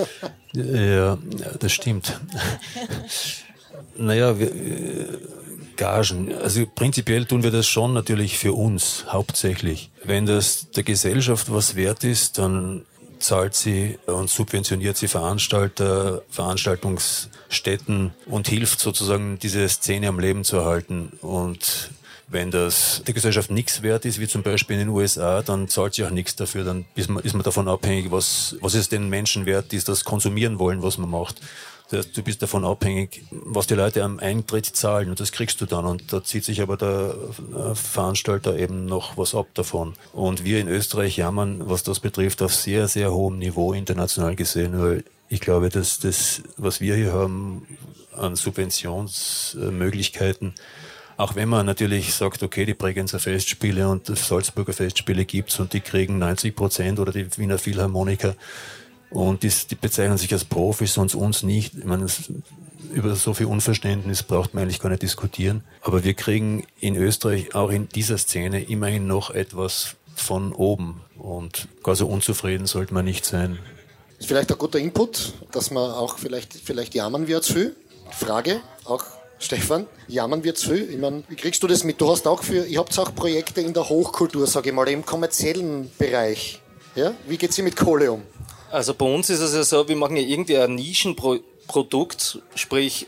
[0.53, 1.17] ja,
[1.59, 2.19] das stimmt.
[3.97, 4.51] naja, wir,
[5.79, 9.91] Gagen, also prinzipiell tun wir das schon natürlich für uns, hauptsächlich.
[10.03, 12.85] Wenn das der Gesellschaft was wert ist, dann
[13.19, 20.57] zahlt sie und subventioniert sie Veranstalter, Veranstaltungsstätten und hilft sozusagen diese Szene am Leben zu
[20.57, 21.11] erhalten.
[21.21, 21.91] Und
[22.27, 25.95] wenn das der Gesellschaft nichts wert ist, wie zum Beispiel in den USA, dann zahlt
[25.95, 26.63] sie auch nichts dafür.
[26.63, 30.03] Dann ist man, ist man davon abhängig, was, was ist den Menschen wert, die das
[30.03, 31.41] konsumieren wollen, was man macht.
[31.89, 35.65] Das du bist davon abhängig, was die Leute am Eintritt zahlen und das kriegst du
[35.65, 35.85] dann.
[35.85, 37.15] Und da zieht sich aber der
[37.55, 39.95] äh, Veranstalter eben noch was ab davon.
[40.13, 44.79] Und wir in Österreich jammern, was das betrifft, auf sehr, sehr hohem Niveau international gesehen,
[44.79, 47.65] weil ich glaube, dass das, was wir hier haben
[48.15, 50.55] an Subventionsmöglichkeiten,
[51.17, 55.81] auch wenn man natürlich sagt, okay, die Bregenzer Festspiele und Salzburger Festspiele gibt's und die
[55.81, 58.35] kriegen 90 Prozent oder die Wiener Philharmoniker
[59.09, 61.73] und die, die bezeichnen sich als Profis, sonst uns nicht.
[61.75, 62.07] Ich meine,
[62.93, 65.63] über so viel Unverständnis braucht man eigentlich gar nicht diskutieren.
[65.81, 71.01] Aber wir kriegen in Österreich auch in dieser Szene immerhin noch etwas von oben.
[71.17, 73.59] Und gar so unzufrieden sollte man nicht sein.
[74.19, 77.75] Ist vielleicht ein guter Input, dass man auch vielleicht, vielleicht jammern wir zu viel.
[78.11, 79.03] Frage, auch
[79.39, 80.89] Stefan, jammern wir zu viel?
[80.89, 82.01] Ich meine, wie kriegst du das mit?
[82.01, 85.05] Du hast auch für, ihr habt auch Projekte in der Hochkultur, sage ich mal, im
[85.05, 86.61] kommerziellen Bereich.
[86.95, 87.13] Ja?
[87.27, 88.23] Wie geht es mit Kohle um?
[88.71, 93.07] Also bei uns ist es ja so, wir machen ja irgendwie ein Nischenprodukt, sprich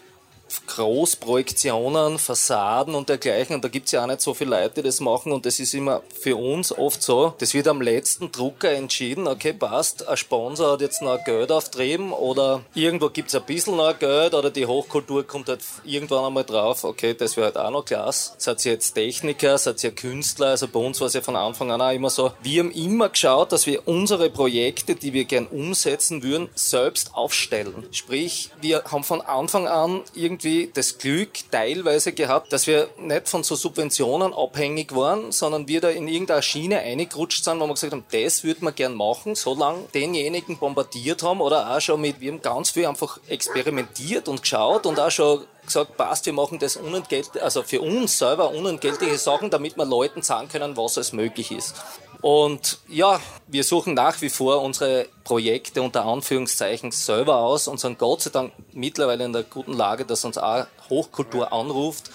[0.67, 3.55] Großprojektionen, Fassaden und dergleichen.
[3.55, 5.31] Und da gibt's ja auch nicht so viele Leute, die das machen.
[5.31, 9.53] Und das ist immer für uns oft so, das wird am letzten Drucker entschieden, okay,
[9.53, 14.33] passt, ein Sponsor hat jetzt noch Geld auftrieben oder irgendwo gibt's ein bisschen noch Geld
[14.33, 18.33] oder die Hochkultur kommt halt irgendwann einmal drauf, okay, das wäre halt auch noch klasse.
[18.37, 20.47] Seid ihr jetzt Techniker, seid ihr Künstler?
[20.47, 23.09] Also bei uns war es ja von Anfang an auch immer so, wir haben immer
[23.09, 27.85] geschaut, dass wir unsere Projekte, die wir gern umsetzen würden, selbst aufstellen.
[27.91, 33.29] Sprich, wir haben von Anfang an irgendwie irgendwie das Glück teilweise gehabt, dass wir nicht
[33.29, 37.73] von so Subventionen abhängig waren, sondern wir da in irgendeine Schiene eingerutscht sind, wo wir
[37.73, 42.19] gesagt haben, das würden wir gern machen, solange denjenigen bombardiert haben oder auch schon mit,
[42.19, 46.57] wir haben ganz viel einfach experimentiert und geschaut und auch schon gesagt, passt, wir machen
[46.57, 51.13] das unentgeltlich, also für uns selber unentgeltliche Sachen, damit wir Leuten sagen können, was es
[51.13, 51.75] möglich ist.
[52.21, 57.97] Und ja, wir suchen nach wie vor unsere Projekte unter Anführungszeichen selber aus und sind
[57.97, 62.11] Gott sei Dank mittlerweile in der guten Lage, dass uns auch Hochkultur anruft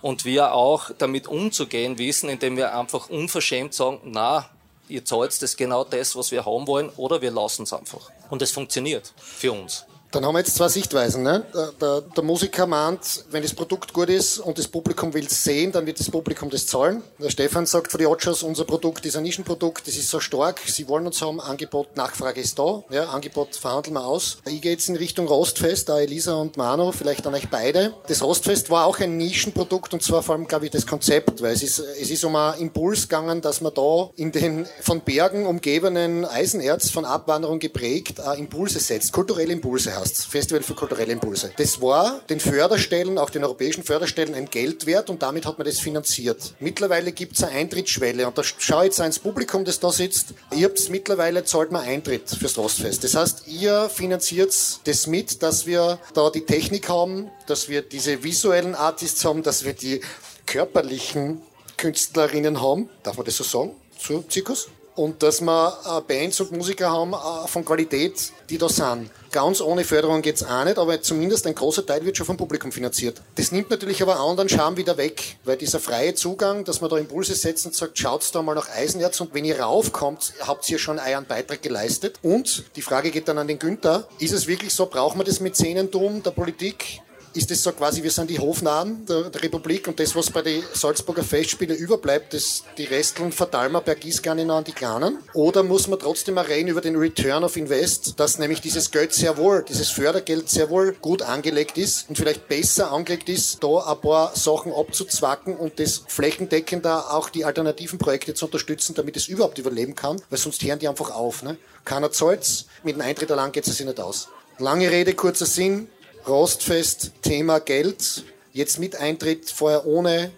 [0.00, 4.48] und wir auch damit umzugehen wissen, indem wir einfach unverschämt sagen, na,
[4.88, 8.10] ihr zahlt das genau das, was wir haben wollen, oder wir lassen es einfach.
[8.30, 9.86] Und es funktioniert für uns.
[10.14, 11.24] Dann haben wir jetzt zwei Sichtweisen.
[11.24, 11.44] Ne?
[11.52, 15.42] Der, der, der, Musiker meint, wenn das Produkt gut ist und das Publikum will es
[15.42, 17.02] sehen, dann wird das Publikum das zahlen.
[17.18, 20.60] Der Stefan sagt für die Otschers, unser Produkt ist ein Nischenprodukt, das ist so stark,
[20.66, 22.84] sie wollen uns haben, Angebot, Nachfrage ist da.
[22.90, 24.38] Ja, Angebot verhandeln wir aus.
[24.46, 27.92] Ich gehe jetzt in Richtung Rostfest, da Elisa und Manu, vielleicht an euch beide.
[28.06, 31.54] Das Rostfest war auch ein Nischenprodukt und zwar vor allem, glaube ich, das Konzept, weil
[31.54, 35.44] es ist, es ist um einen Impuls gegangen, dass man da in den von Bergen
[35.44, 41.50] umgebenen Eisenerz von Abwanderung geprägt Impulse setzt, kulturelle Impulse hat heißt Festival für kulturelle Impulse.
[41.56, 45.66] Das war den Förderstellen, auch den europäischen Förderstellen, ein Geld wert und damit hat man
[45.66, 46.54] das finanziert.
[46.60, 50.34] Mittlerweile gibt es eine Eintrittsschwelle und da schau jetzt ins Publikum, das da sitzt.
[50.54, 53.04] Ihr habt mittlerweile zahlt man Eintritt fürs Rostfest.
[53.04, 58.22] Das heißt, ihr finanziert das mit, dass wir da die Technik haben, dass wir diese
[58.22, 60.00] visuellen Artists haben, dass wir die
[60.46, 61.40] körperlichen
[61.76, 62.90] Künstlerinnen haben.
[63.02, 63.72] Darf man das so sagen?
[63.98, 64.68] Zu Zirkus?
[64.96, 69.10] und dass wir äh, Bands und Musiker haben äh, von Qualität, die da sind.
[69.34, 72.36] Ganz ohne Förderung geht es auch nicht, aber zumindest ein großer Teil wird schon vom
[72.36, 73.20] Publikum finanziert.
[73.34, 76.98] Das nimmt natürlich aber anderen Charme wieder weg, weil dieser freie Zugang, dass man da
[76.98, 80.78] Impulse setzt und sagt, schaut da mal nach Eisenerz und wenn ihr raufkommt, habt ihr
[80.78, 82.20] schon euren Beitrag geleistet.
[82.22, 85.40] Und die Frage geht dann an den Günther, ist es wirklich so, braucht man das
[85.40, 87.00] Mäzenentum der Politik?
[87.34, 90.42] Ist es so quasi, wir sind die Hofnahen der, der, Republik und das, was bei
[90.42, 95.18] den Salzburger Festspielen überbleibt, das, die Resteln verteilen wir per Gießkanne an die Kleinen?
[95.32, 99.12] Oder muss man trotzdem mal reden über den Return of Invest, dass nämlich dieses Geld
[99.12, 103.78] sehr wohl, dieses Fördergeld sehr wohl gut angelegt ist und vielleicht besser angelegt ist, da
[103.78, 109.26] ein paar Sachen abzuzwacken und das flächendeckender auch die alternativen Projekte zu unterstützen, damit es
[109.26, 111.42] überhaupt überleben kann, weil sonst hören die einfach auf.
[111.42, 111.56] Ne?
[111.84, 114.28] Keiner zahlt's, mit dem Eintritt allein geht es sich nicht aus.
[114.58, 115.88] Lange Rede, kurzer Sinn.
[116.26, 120.30] Rostfest, Thema Geld, jetzt mit Eintritt, vorher ohne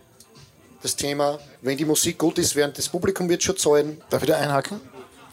[0.83, 4.01] das Thema, wenn die Musik gut ist, während das Publikum wird schon zahlen.
[4.11, 4.81] Darf ich da einhaken?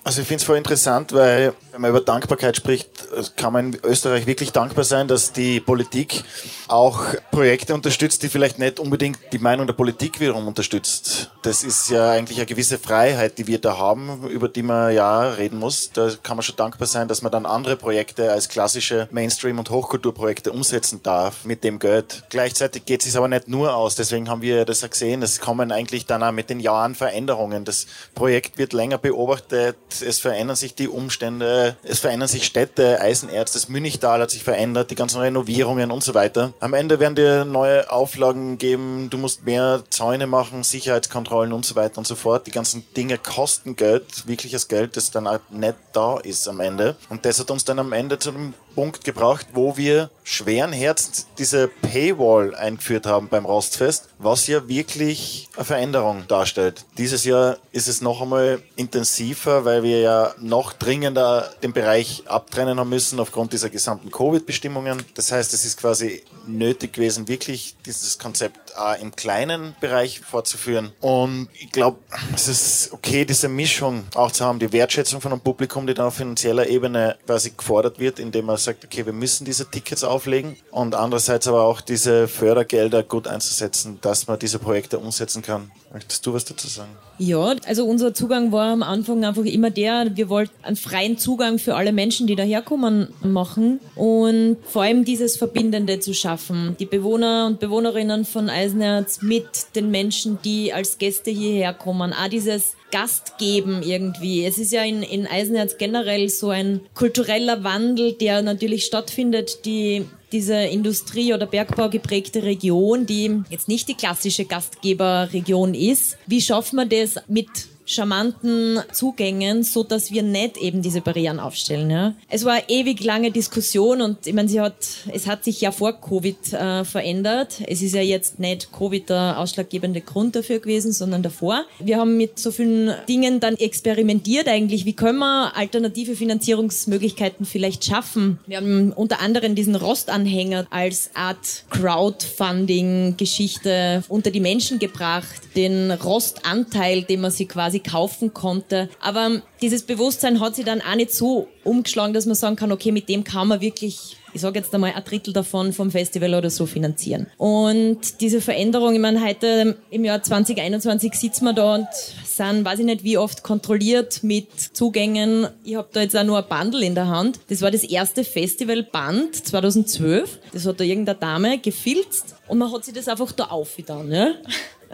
[0.04, 3.80] Also ich finde es voll interessant, weil wenn man über Dankbarkeit spricht, kann man in
[3.84, 6.24] Österreich wirklich dankbar sein, dass die Politik
[6.68, 11.32] auch Projekte unterstützt, die vielleicht nicht unbedingt die Meinung der Politik wiederum unterstützt.
[11.42, 15.32] Das ist ja eigentlich eine gewisse Freiheit, die wir da haben, über die man ja
[15.32, 15.90] reden muss.
[15.92, 19.72] Da kann man schon dankbar sein, dass man dann andere Projekte als klassische Mainstream- und
[19.72, 22.24] Hochkulturprojekte umsetzen darf mit dem Geld.
[22.30, 25.40] Gleichzeitig geht es sich aber nicht nur aus, deswegen haben wir das ja gesehen, es
[25.40, 27.66] kommen eigentlich dann auch mit den Jahren Veränderungen.
[27.66, 33.54] Das Projekt wird länger beobachtet, es verändern sich die Umstände, es verändern sich Städte, Eisenerz,
[33.54, 36.54] das Münchtal hat sich verändert, die ganzen Renovierungen und so weiter.
[36.60, 41.76] Am Ende werden dir neue Auflagen geben, du musst mehr Zäune machen, Sicherheitskontrollen und so
[41.76, 42.48] weiter und so fort.
[42.48, 46.96] Die ganzen Dinge kosten Geld, wirkliches Geld, das dann auch nicht da ist am Ende.
[47.10, 51.28] Und das hat uns dann am Ende zu einem Punkt gebracht, wo wir schweren Herzens
[51.38, 56.86] diese Paywall eingeführt haben beim Rostfest, was ja wirklich eine Veränderung darstellt.
[56.98, 62.80] Dieses Jahr ist es noch einmal intensiver, weil wir ja noch dringender den Bereich abtrennen
[62.80, 65.04] haben müssen aufgrund dieser gesamten Covid-Bestimmungen.
[65.16, 70.92] Das heißt, es ist quasi nötig gewesen, wirklich dieses Konzept auch im kleinen Bereich fortzuführen.
[71.02, 71.98] Und ich glaube,
[72.34, 76.08] es ist okay, diese Mischung auch zu haben, die Wertschätzung von einem Publikum, die dann
[76.08, 80.58] auf finanzieller Ebene quasi gefordert wird, indem man sagt, okay, wir müssen diese Tickets auflegen
[80.72, 85.72] und andererseits aber auch diese Fördergelder gut einzusetzen, dass man diese Projekte umsetzen kann.
[85.92, 86.92] Möchtest du was dazu sagen?
[87.20, 91.60] Ja, also unser Zugang war am Anfang einfach immer der, wir wollten einen freien Zugang
[91.60, 96.76] für alle Menschen, die daherkommen, machen und vor allem dieses Verbindende zu schaffen.
[96.80, 99.46] Die Bewohner und Bewohnerinnen von Eisenerz mit
[99.76, 102.14] den Menschen, die als Gäste hierher kommen.
[102.14, 104.46] Auch dieses Gast geben irgendwie.
[104.46, 110.06] Es ist ja in, in Eisenerz generell so ein kultureller Wandel, der natürlich stattfindet, die
[110.34, 116.18] diese Industrie- oder Bergbau geprägte Region, die jetzt nicht die klassische Gastgeberregion ist.
[116.28, 117.48] Wie schaffen wir das mit
[117.86, 121.90] charmanten Zugängen, so dass wir nicht eben diese Barrieren aufstellen.
[121.90, 122.14] Ja.
[122.30, 124.76] Es war eine ewig lange Diskussion und ich meine, sie hat,
[125.12, 127.62] es hat sich ja vor Covid äh, verändert.
[127.68, 131.66] Es ist ja jetzt nicht Covid der ausschlaggebende Grund dafür gewesen, sondern davor.
[131.80, 134.86] Wir haben mit so vielen Dingen dann experimentiert eigentlich.
[134.86, 138.40] Wie können wir alternative Finanzierungsmöglichkeiten vielleicht schaffen?
[138.48, 145.42] Wir haben unter anderem diesen Rostanhänger als Art Crowdfunding-Geschichte unter die Menschen gebracht.
[145.56, 148.90] Den Rostanteil, den man sie quasi quasi kaufen konnte.
[149.00, 152.92] Aber dieses Bewusstsein hat sich dann auch nicht so umgeschlagen, dass man sagen kann, okay,
[152.92, 156.50] mit dem kann man wirklich ich sage jetzt einmal ein Drittel davon vom Festival oder
[156.50, 157.28] so finanzieren.
[157.38, 161.88] Und diese Veränderung, ich meine, heute im Jahr 2021 sitzen wir da und
[162.26, 165.48] sind, weiß ich nicht wie oft, kontrolliert mit Zugängen.
[165.64, 167.42] Ich habe da jetzt auch nur ein Bundle in der Hand.
[167.50, 170.40] Das war das erste Festivalband 2012.
[170.52, 174.08] Das hat da irgendeine Dame gefilzt und man hat sich das einfach da aufgetan.
[174.08, 174.36] Ne?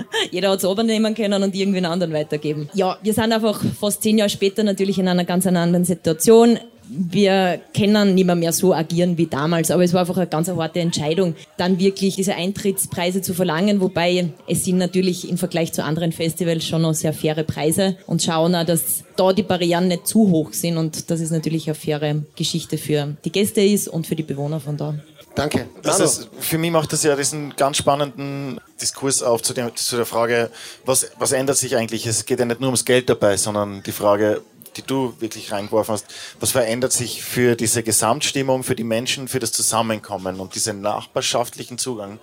[0.31, 2.69] Jeder hat es übernehmen können und irgendwen anderen weitergeben.
[2.73, 6.59] Ja, wir sind einfach fast zehn Jahre später natürlich in einer ganz anderen Situation.
[6.91, 10.49] Wir können nicht mehr, mehr so agieren wie damals, aber es war einfach eine ganz
[10.49, 15.83] harte Entscheidung, dann wirklich diese Eintrittspreise zu verlangen, wobei es sind natürlich im Vergleich zu
[15.83, 20.07] anderen Festivals schon noch sehr faire Preise und schauen auch, dass da die Barrieren nicht
[20.07, 24.07] zu hoch sind und dass es natürlich eine faire Geschichte für die Gäste ist und
[24.07, 24.95] für die Bewohner von da.
[25.35, 25.69] Danke.
[25.81, 29.95] Das ist, für mich macht das ja diesen ganz spannenden Diskurs auf zu, dem, zu
[29.95, 30.51] der Frage,
[30.85, 32.05] was, was ändert sich eigentlich?
[32.05, 34.41] Es geht ja nicht nur ums Geld dabei, sondern die Frage,
[34.75, 36.05] die du wirklich reingeworfen hast,
[36.39, 41.77] was verändert sich für diese Gesamtstimmung, für die Menschen, für das Zusammenkommen und diesen nachbarschaftlichen
[41.77, 42.19] Zugang,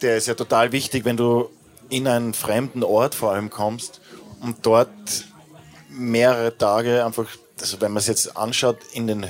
[0.00, 1.50] der ist ja total wichtig, wenn du
[1.88, 4.00] in einen fremden Ort vor allem kommst
[4.40, 4.88] und dort
[5.88, 7.26] mehrere Tage einfach
[7.62, 9.26] also wenn man es jetzt anschaut, in den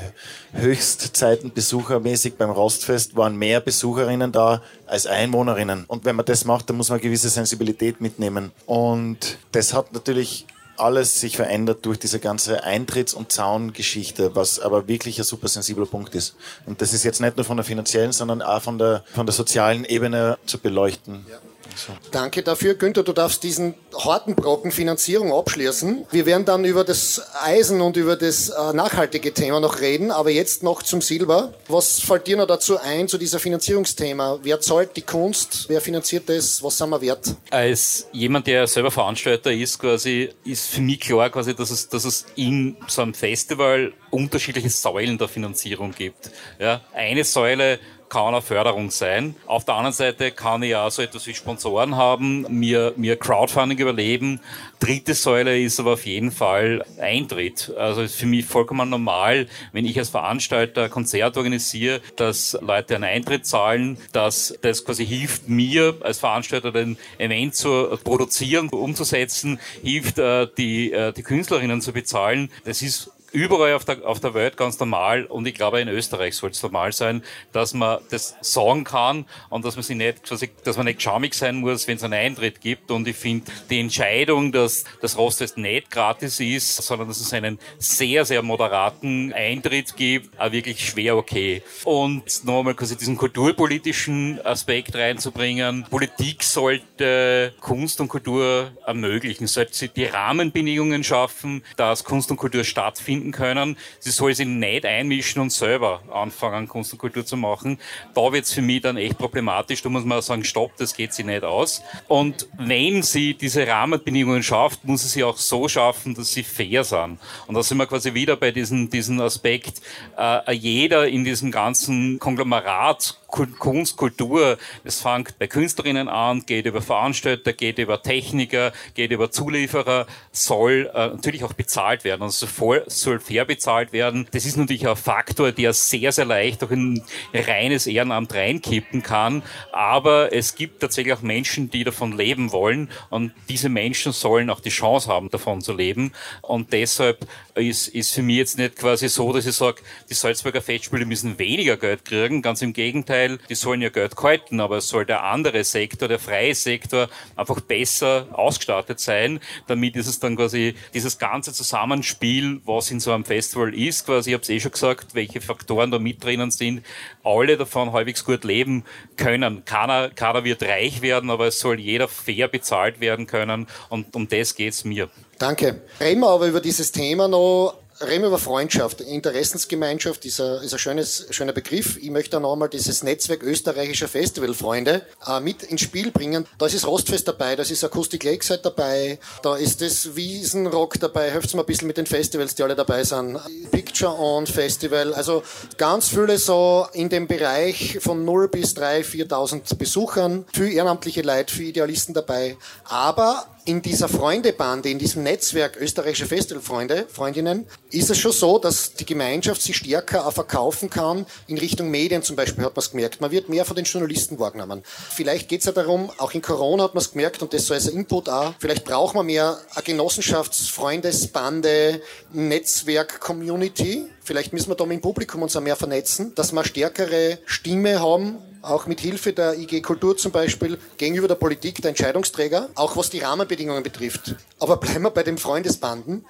[0.52, 5.84] Höchstzeiten besuchermäßig beim Rostfest waren mehr Besucherinnen da als Einwohnerinnen.
[5.86, 8.52] Und wenn man das macht, dann muss man eine gewisse Sensibilität mitnehmen.
[8.66, 14.88] Und das hat natürlich alles sich verändert durch diese ganze Eintritts- und Zaungeschichte, was aber
[14.88, 16.34] wirklich ein super sensibler Punkt ist.
[16.66, 19.34] Und das ist jetzt nicht nur von der finanziellen, sondern auch von der, von der
[19.34, 21.26] sozialen Ebene zu beleuchten.
[21.30, 21.38] Ja.
[21.76, 21.92] So.
[22.10, 22.74] Danke dafür.
[22.74, 26.06] Günther, du darfst diesen harten Brocken Finanzierung abschließen.
[26.10, 30.30] Wir werden dann über das Eisen und über das äh, nachhaltige Thema noch reden, aber
[30.30, 31.54] jetzt noch zum Silber.
[31.68, 34.40] Was fällt dir noch dazu ein, zu dieser Finanzierungsthema?
[34.42, 35.66] Wer zahlt die Kunst?
[35.68, 36.62] Wer finanziert das?
[36.62, 37.34] Was sind wir wert?
[37.50, 42.04] Als jemand, der selber Veranstalter ist, quasi, ist für mich klar, quasi, dass es, dass
[42.04, 46.30] es in so einem Festival unterschiedliche Säulen der Finanzierung gibt.
[46.58, 47.78] Ja, eine Säule
[48.12, 49.34] kann eine Förderung sein.
[49.46, 53.78] Auf der anderen Seite kann ich auch so etwas wie Sponsoren haben, mir, mir Crowdfunding
[53.78, 54.38] überleben.
[54.80, 57.72] Dritte Säule ist aber auf jeden Fall Eintritt.
[57.78, 63.04] Also ist für mich vollkommen normal, wenn ich als Veranstalter Konzert organisiere, dass Leute einen
[63.04, 70.18] Eintritt zahlen, dass das quasi hilft mir als Veranstalter den Event zu produzieren, umzusetzen, hilft
[70.18, 72.50] äh, die, äh, die Künstlerinnen zu bezahlen.
[72.66, 76.36] Das ist überall auf der, auf der Welt ganz normal und ich glaube in Österreich
[76.36, 77.22] soll es normal sein,
[77.52, 80.30] dass man das sagen kann und dass man sich nicht,
[80.64, 83.80] dass man nicht schamig sein muss, wenn es einen Eintritt gibt und ich finde die
[83.80, 89.96] Entscheidung, dass das Rostfest nicht gratis ist, sondern dass es einen sehr, sehr moderaten Eintritt
[89.96, 91.62] gibt, auch wirklich schwer okay.
[91.84, 95.84] Und nochmal quasi diesen kulturpolitischen Aspekt reinzubringen.
[95.88, 103.21] Politik sollte Kunst und Kultur ermöglichen, sollte die Rahmenbedingungen schaffen, dass Kunst und Kultur stattfinden
[103.22, 103.76] finden können.
[104.00, 107.78] Sie soll sich nicht einmischen und selber anfangen, Kunst und Kultur zu machen.
[108.14, 109.82] Da wird es für mich dann echt problematisch.
[109.82, 111.82] Da muss man sagen, stopp, das geht sie nicht aus.
[112.08, 116.84] Und wenn sie diese Rahmenbedingungen schafft, muss sie sie auch so schaffen, dass sie fair
[116.84, 117.18] sind.
[117.46, 119.80] Und da sind wir quasi wieder bei diesem, diesem Aspekt,
[120.18, 126.82] äh, jeder in diesem ganzen Konglomerat Kunst, Kultur, es fängt bei Künstlerinnen an, geht über
[126.82, 132.22] Veranstalter, geht über Techniker, geht über Zulieferer, soll äh, natürlich auch bezahlt werden.
[132.22, 134.28] Also voll, soll fair bezahlt werden.
[134.32, 137.02] Das ist natürlich ein Faktor, der sehr, sehr leicht auch in
[137.32, 139.42] reines Ehrenamt reinkippen kann.
[139.72, 142.90] Aber es gibt tatsächlich auch Menschen, die davon leben wollen.
[143.08, 146.12] Und diese Menschen sollen auch die Chance haben, davon zu leben.
[146.42, 149.80] Und deshalb ist, ist für mich jetzt nicht quasi so, dass ich sage,
[150.10, 152.42] die Salzburger Festspiele müssen weniger Geld kriegen.
[152.42, 156.08] Ganz im Gegenteil Gegenteil, die sollen ja Geld halten, aber es soll der andere Sektor,
[156.08, 162.60] der freie Sektor, einfach besser ausgestattet sein, damit ist es dann quasi dieses ganze Zusammenspiel,
[162.64, 165.90] was in so einem Festival ist, quasi, ich habe es eh schon gesagt, welche Faktoren
[165.90, 166.84] da mit drinnen sind,
[167.22, 168.84] alle davon halbwegs gut leben
[169.16, 169.64] können.
[169.64, 174.28] Keiner, keiner wird reich werden, aber es soll jeder fair bezahlt werden können und um
[174.28, 175.08] das geht's mir.
[175.38, 175.82] Danke.
[176.00, 179.00] Reden wir aber über dieses Thema noch reden wir über Freundschaft.
[179.00, 181.96] Interessensgemeinschaft ist ein, ist ein schönes, schöner Begriff.
[182.00, 186.46] Ich möchte noch einmal dieses Netzwerk österreichischer Festivalfreunde äh, mit ins Spiel bringen.
[186.58, 191.30] Da ist das Rostfest dabei, da ist Acoustic Lakeside dabei, da ist das Wiesenrock dabei.
[191.30, 193.38] Helft mir ein bisschen mit den Festivals, die alle dabei sind.
[193.70, 195.42] Picture On Festival, also
[195.78, 200.44] ganz viele so in dem Bereich von 0 bis 3.000, 4.000 Besuchern.
[200.52, 202.56] Viel ehrenamtliche Leute, viel Idealisten dabei.
[202.84, 208.94] Aber in dieser Freundebande, in diesem Netzwerk österreichische Festivalfreunde, Freundinnen, ist es schon so, dass
[208.94, 211.26] die Gemeinschaft sich stärker auch verkaufen kann.
[211.46, 213.20] In Richtung Medien zum Beispiel hat man es gemerkt.
[213.20, 214.82] Man wird mehr von den Journalisten wahrgenommen.
[214.84, 217.74] Vielleicht geht es ja darum, auch in Corona hat man es gemerkt und das so
[217.74, 222.02] als Input auch, vielleicht braucht man mehr eine Genossenschaftsfreundesbande,
[222.32, 224.06] Netzwerk, Community.
[224.24, 227.38] Vielleicht müssen wir da mit dem Publikum uns auch mehr vernetzen, dass wir eine stärkere
[227.46, 232.68] Stimme haben, auch mit Hilfe der IG Kultur zum Beispiel, gegenüber der Politik, der Entscheidungsträger,
[232.74, 234.36] auch was die Rahmenbedingungen betrifft.
[234.58, 236.24] Aber bleiben wir bei den Freundesbanden.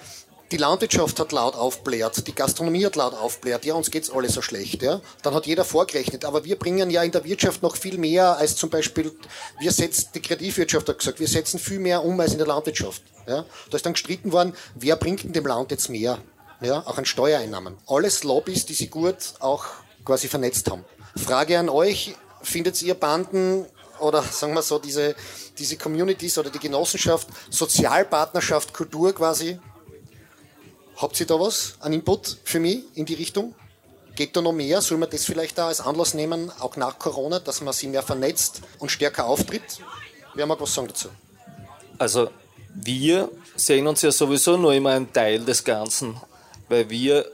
[0.51, 4.43] Die Landwirtschaft hat laut aufbläht, die Gastronomie hat laut aufbläht, ja, uns geht's alle so
[4.43, 5.01] schlecht, ja.
[5.22, 8.57] Dann hat jeder vorgerechnet, aber wir bringen ja in der Wirtschaft noch viel mehr als
[8.57, 9.12] zum Beispiel,
[9.61, 13.03] wir setzen, die Kreativwirtschaft hat gesagt, wir setzen viel mehr um als in der Landwirtschaft,
[13.26, 13.47] ja.
[13.70, 16.18] Da ist dann gestritten worden, wer bringt in dem Land jetzt mehr,
[16.61, 17.78] ja, auch an Steuereinnahmen.
[17.87, 19.64] Alles Lobbys, die sie gut auch
[20.05, 20.85] quasi vernetzt haben.
[21.16, 23.66] Frage an euch, findet ihr Banden
[23.99, 25.14] oder sagen wir so diese,
[25.59, 29.59] diese Communities oder die Genossenschaft, Sozialpartnerschaft, Kultur quasi?
[30.97, 33.55] Habt ihr da was, an Input für mich in die Richtung?
[34.14, 34.82] Geht da noch mehr?
[34.82, 38.03] Soll man das vielleicht da als Anlass nehmen, auch nach Corona, dass man sich mehr
[38.03, 39.80] vernetzt und stärker auftritt?
[40.34, 41.09] Wer mag was sagen dazu?
[41.99, 42.30] Also
[42.74, 46.20] wir sehen uns ja sowieso nur immer ein Teil des Ganzen,
[46.68, 47.26] weil wir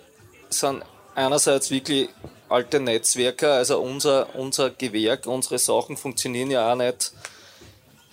[0.51, 0.83] sind
[1.15, 2.09] einerseits wirklich
[2.49, 7.13] alte Netzwerker, also unser, unser Gewerk, unsere Sachen funktionieren ja auch nicht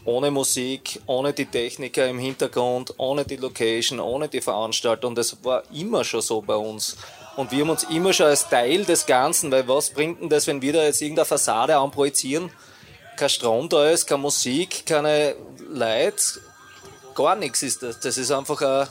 [0.06, 5.16] ohne Musik, ohne die Techniker im Hintergrund, ohne die Location, ohne die Veranstaltung.
[5.16, 6.96] Das war immer schon so bei uns.
[7.36, 10.48] Und wir haben uns immer schon als Teil des Ganzen, weil was bringt denn das,
[10.48, 12.52] wenn wir da jetzt irgendeine Fassade anprojizieren?
[13.18, 15.36] Kein Strom da ist, keine Musik, keine
[15.70, 16.40] Leute,
[17.16, 18.00] gar nichts ist das.
[18.00, 18.88] Das ist einfach ein,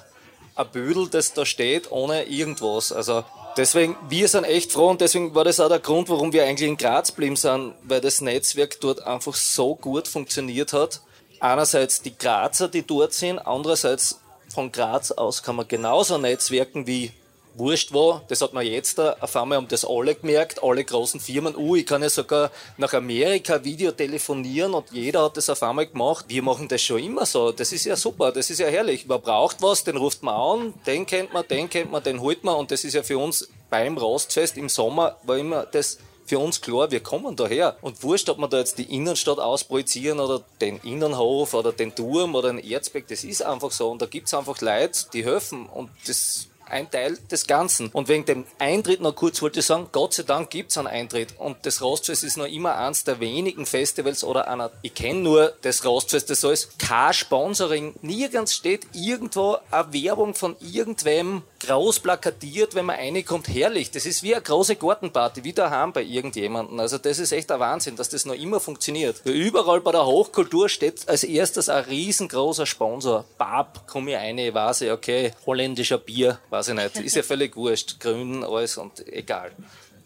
[0.56, 2.90] ein Bödel, das da steht, ohne irgendwas.
[2.90, 3.24] Also
[3.56, 6.68] deswegen, wir sind echt froh und deswegen war das auch der Grund, warum wir eigentlich
[6.68, 11.00] in Graz blieben sind, weil das Netzwerk dort einfach so gut funktioniert hat.
[11.40, 14.20] Einerseits die Grazer, die dort sind, andererseits
[14.52, 17.12] von Graz aus kann man genauso netzwerken wie
[17.54, 18.22] wurscht war.
[18.28, 21.56] Das hat man jetzt auf einmal haben das alle gemerkt, alle großen Firmen.
[21.56, 25.86] Uh, ich kann ja sogar nach Amerika Video telefonieren und jeder hat das auf einmal
[25.86, 26.26] gemacht.
[26.28, 27.52] Wir machen das schon immer so.
[27.52, 29.06] Das ist ja super, das ist ja herrlich.
[29.06, 32.44] Man braucht was, den ruft man an, den kennt man, den kennt man, den holt
[32.44, 36.38] man und das ist ja für uns beim Rostfest im Sommer war immer das für
[36.38, 37.76] uns klar, wir kommen daher.
[37.82, 42.34] Und wurscht, ob man da jetzt die Innenstadt ausprojizieren oder den Innenhof oder den Turm
[42.34, 43.90] oder den Erzberg, das ist einfach so.
[43.90, 45.66] Und da gibt's einfach Leute, die helfen.
[45.66, 47.88] Und das ein Teil des Ganzen.
[47.88, 51.34] Und wegen dem Eintritt noch kurz wollte ich sagen, Gott sei Dank gibt's einen Eintritt.
[51.38, 55.54] Und das Rostfest ist noch immer eins der wenigen Festivals oder einer, ich kenne nur
[55.62, 57.94] das Rostfest, das so ist, kein Sponsoring.
[58.02, 63.90] Nirgends steht irgendwo eine Werbung von irgendwem groß plakatiert, wenn man reinkommt, herrlich.
[63.90, 66.78] Das ist wie eine große Gartenparty, wie daheim bei irgendjemandem.
[66.80, 69.22] Also das ist echt ein Wahnsinn, dass das noch immer funktioniert.
[69.24, 73.24] Überall bei der Hochkultur steht als erstes ein riesengroßer Sponsor.
[73.38, 76.96] Bab, komme ich rein, weiß ich, okay, holländischer Bier, weiß ich nicht.
[76.96, 78.00] Ist ja völlig wurscht.
[78.00, 79.52] Grün, alles und egal.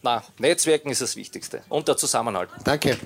[0.02, 1.62] Na, Netzwerken ist das Wichtigste.
[1.68, 2.50] Und der Zusammenhalt.
[2.64, 2.98] Danke.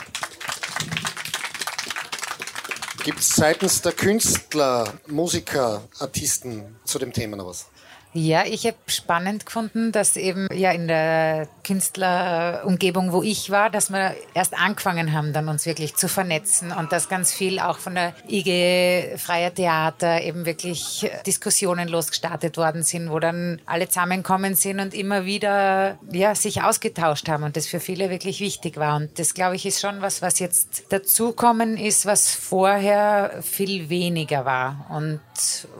[3.04, 7.66] Gibt es seitens der Künstler, Musiker, Artisten zu dem Thema noch was?
[8.14, 13.90] Ja, ich habe spannend gefunden, dass eben ja in der Künstlerumgebung, wo ich war, dass
[13.90, 17.94] wir erst angefangen haben, dann uns wirklich zu vernetzen und dass ganz viel auch von
[17.94, 24.80] der IG Freier Theater eben wirklich Diskussionen losgestartet worden sind, wo dann alle zusammenkommen sind
[24.80, 28.96] und immer wieder ja sich ausgetauscht haben und das für viele wirklich wichtig war.
[28.96, 34.44] Und das glaube ich ist schon was, was jetzt dazukommen ist, was vorher viel weniger
[34.44, 35.20] war und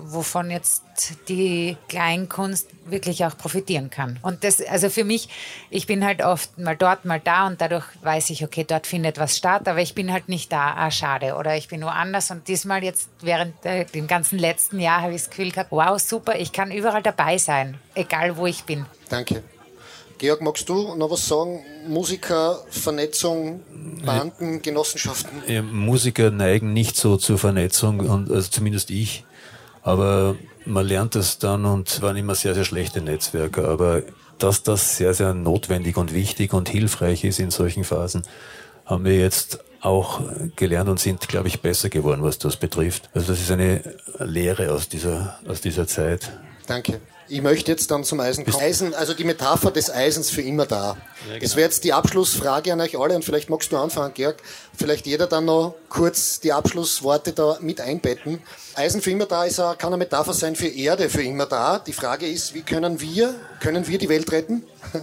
[0.01, 0.83] wovon jetzt
[1.29, 4.19] die Kleinkunst wirklich auch profitieren kann.
[4.23, 5.29] Und das, also für mich,
[5.71, 9.19] ich bin halt oft mal dort, mal da und dadurch weiß ich, okay, dort findet
[9.19, 11.35] was statt, aber ich bin halt nicht da, ah, schade.
[11.37, 15.23] Oder ich bin woanders und diesmal jetzt während äh, dem ganzen letzten Jahr habe ich
[15.23, 18.87] das Gefühl gehabt, wow, super, ich kann überall dabei sein, egal wo ich bin.
[19.09, 19.43] Danke.
[20.23, 21.65] Georg, magst du noch was sagen?
[21.89, 23.61] Musiker, Vernetzung,
[24.05, 25.43] Banden, Genossenschaften?
[25.49, 29.25] Ja, Musiker neigen nicht so zur Vernetzung, und, also zumindest ich.
[29.83, 33.69] Aber man lernt es dann und waren immer sehr, sehr schlechte Netzwerker.
[33.69, 34.03] Aber
[34.39, 38.23] dass das sehr, sehr notwendig und wichtig und hilfreich ist in solchen Phasen,
[38.87, 40.21] haben wir jetzt auch
[40.57, 43.11] gelernt und sind, glaube ich, besser geworden, was das betrifft.
[43.15, 43.83] Also das ist eine
[44.19, 46.31] Lehre aus dieser, aus dieser Zeit.
[46.67, 47.01] Danke.
[47.33, 48.63] Ich möchte jetzt dann zum Eisen kommen.
[48.63, 50.89] Eisen, also die Metapher des Eisens für immer da.
[50.89, 50.97] Ja,
[51.29, 51.39] genau.
[51.41, 54.37] Das wäre jetzt die Abschlussfrage an euch alle und vielleicht magst du anfangen, Georg.
[54.77, 58.43] Vielleicht jeder dann noch kurz die Abschlussworte da mit einbetten.
[58.75, 61.79] Eisen für immer da ist, kann eine Metapher sein für Erde für immer da.
[61.79, 64.65] Die Frage ist, wie können wir, können wir die Welt retten?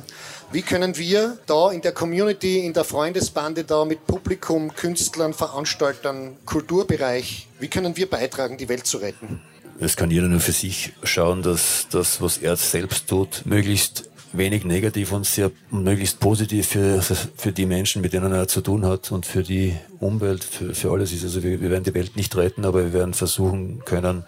[0.52, 6.38] Wie können wir da in der Community, in der Freundesbande da mit Publikum, Künstlern, Veranstaltern,
[6.44, 9.44] Kulturbereich, wie können wir beitragen, die Welt zu retten?
[9.82, 14.66] Es kann jeder nur für sich schauen, dass das, was er selbst tut, möglichst wenig
[14.66, 19.12] negativ und sehr möglichst positiv für, für die Menschen, mit denen er zu tun hat
[19.12, 21.24] und für die Umwelt, für, für alles ist.
[21.24, 24.26] Also wir, wir werden die Welt nicht retten, aber wir werden versuchen können,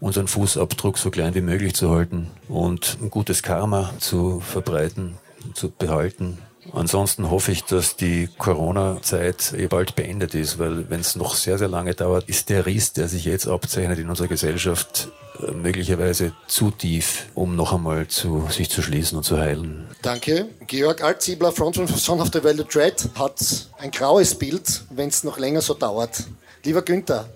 [0.00, 5.14] unseren Fußabdruck so klein wie möglich zu halten und ein gutes Karma zu verbreiten,
[5.54, 6.38] zu behalten
[6.72, 11.58] Ansonsten hoffe ich, dass die Corona-Zeit eh bald beendet ist, weil wenn es noch sehr,
[11.58, 15.08] sehr lange dauert, ist der Riss, der sich jetzt abzeichnet in unserer Gesellschaft,
[15.46, 19.86] äh, möglicherweise zu tief, um noch einmal zu, sich zu schließen und zu heilen.
[20.02, 20.48] Danke.
[20.66, 25.24] Georg Altziebler, Frontman von Son of the Valley Dread, hat ein graues Bild, wenn es
[25.24, 26.24] noch länger so dauert.
[26.64, 27.28] Lieber Günther,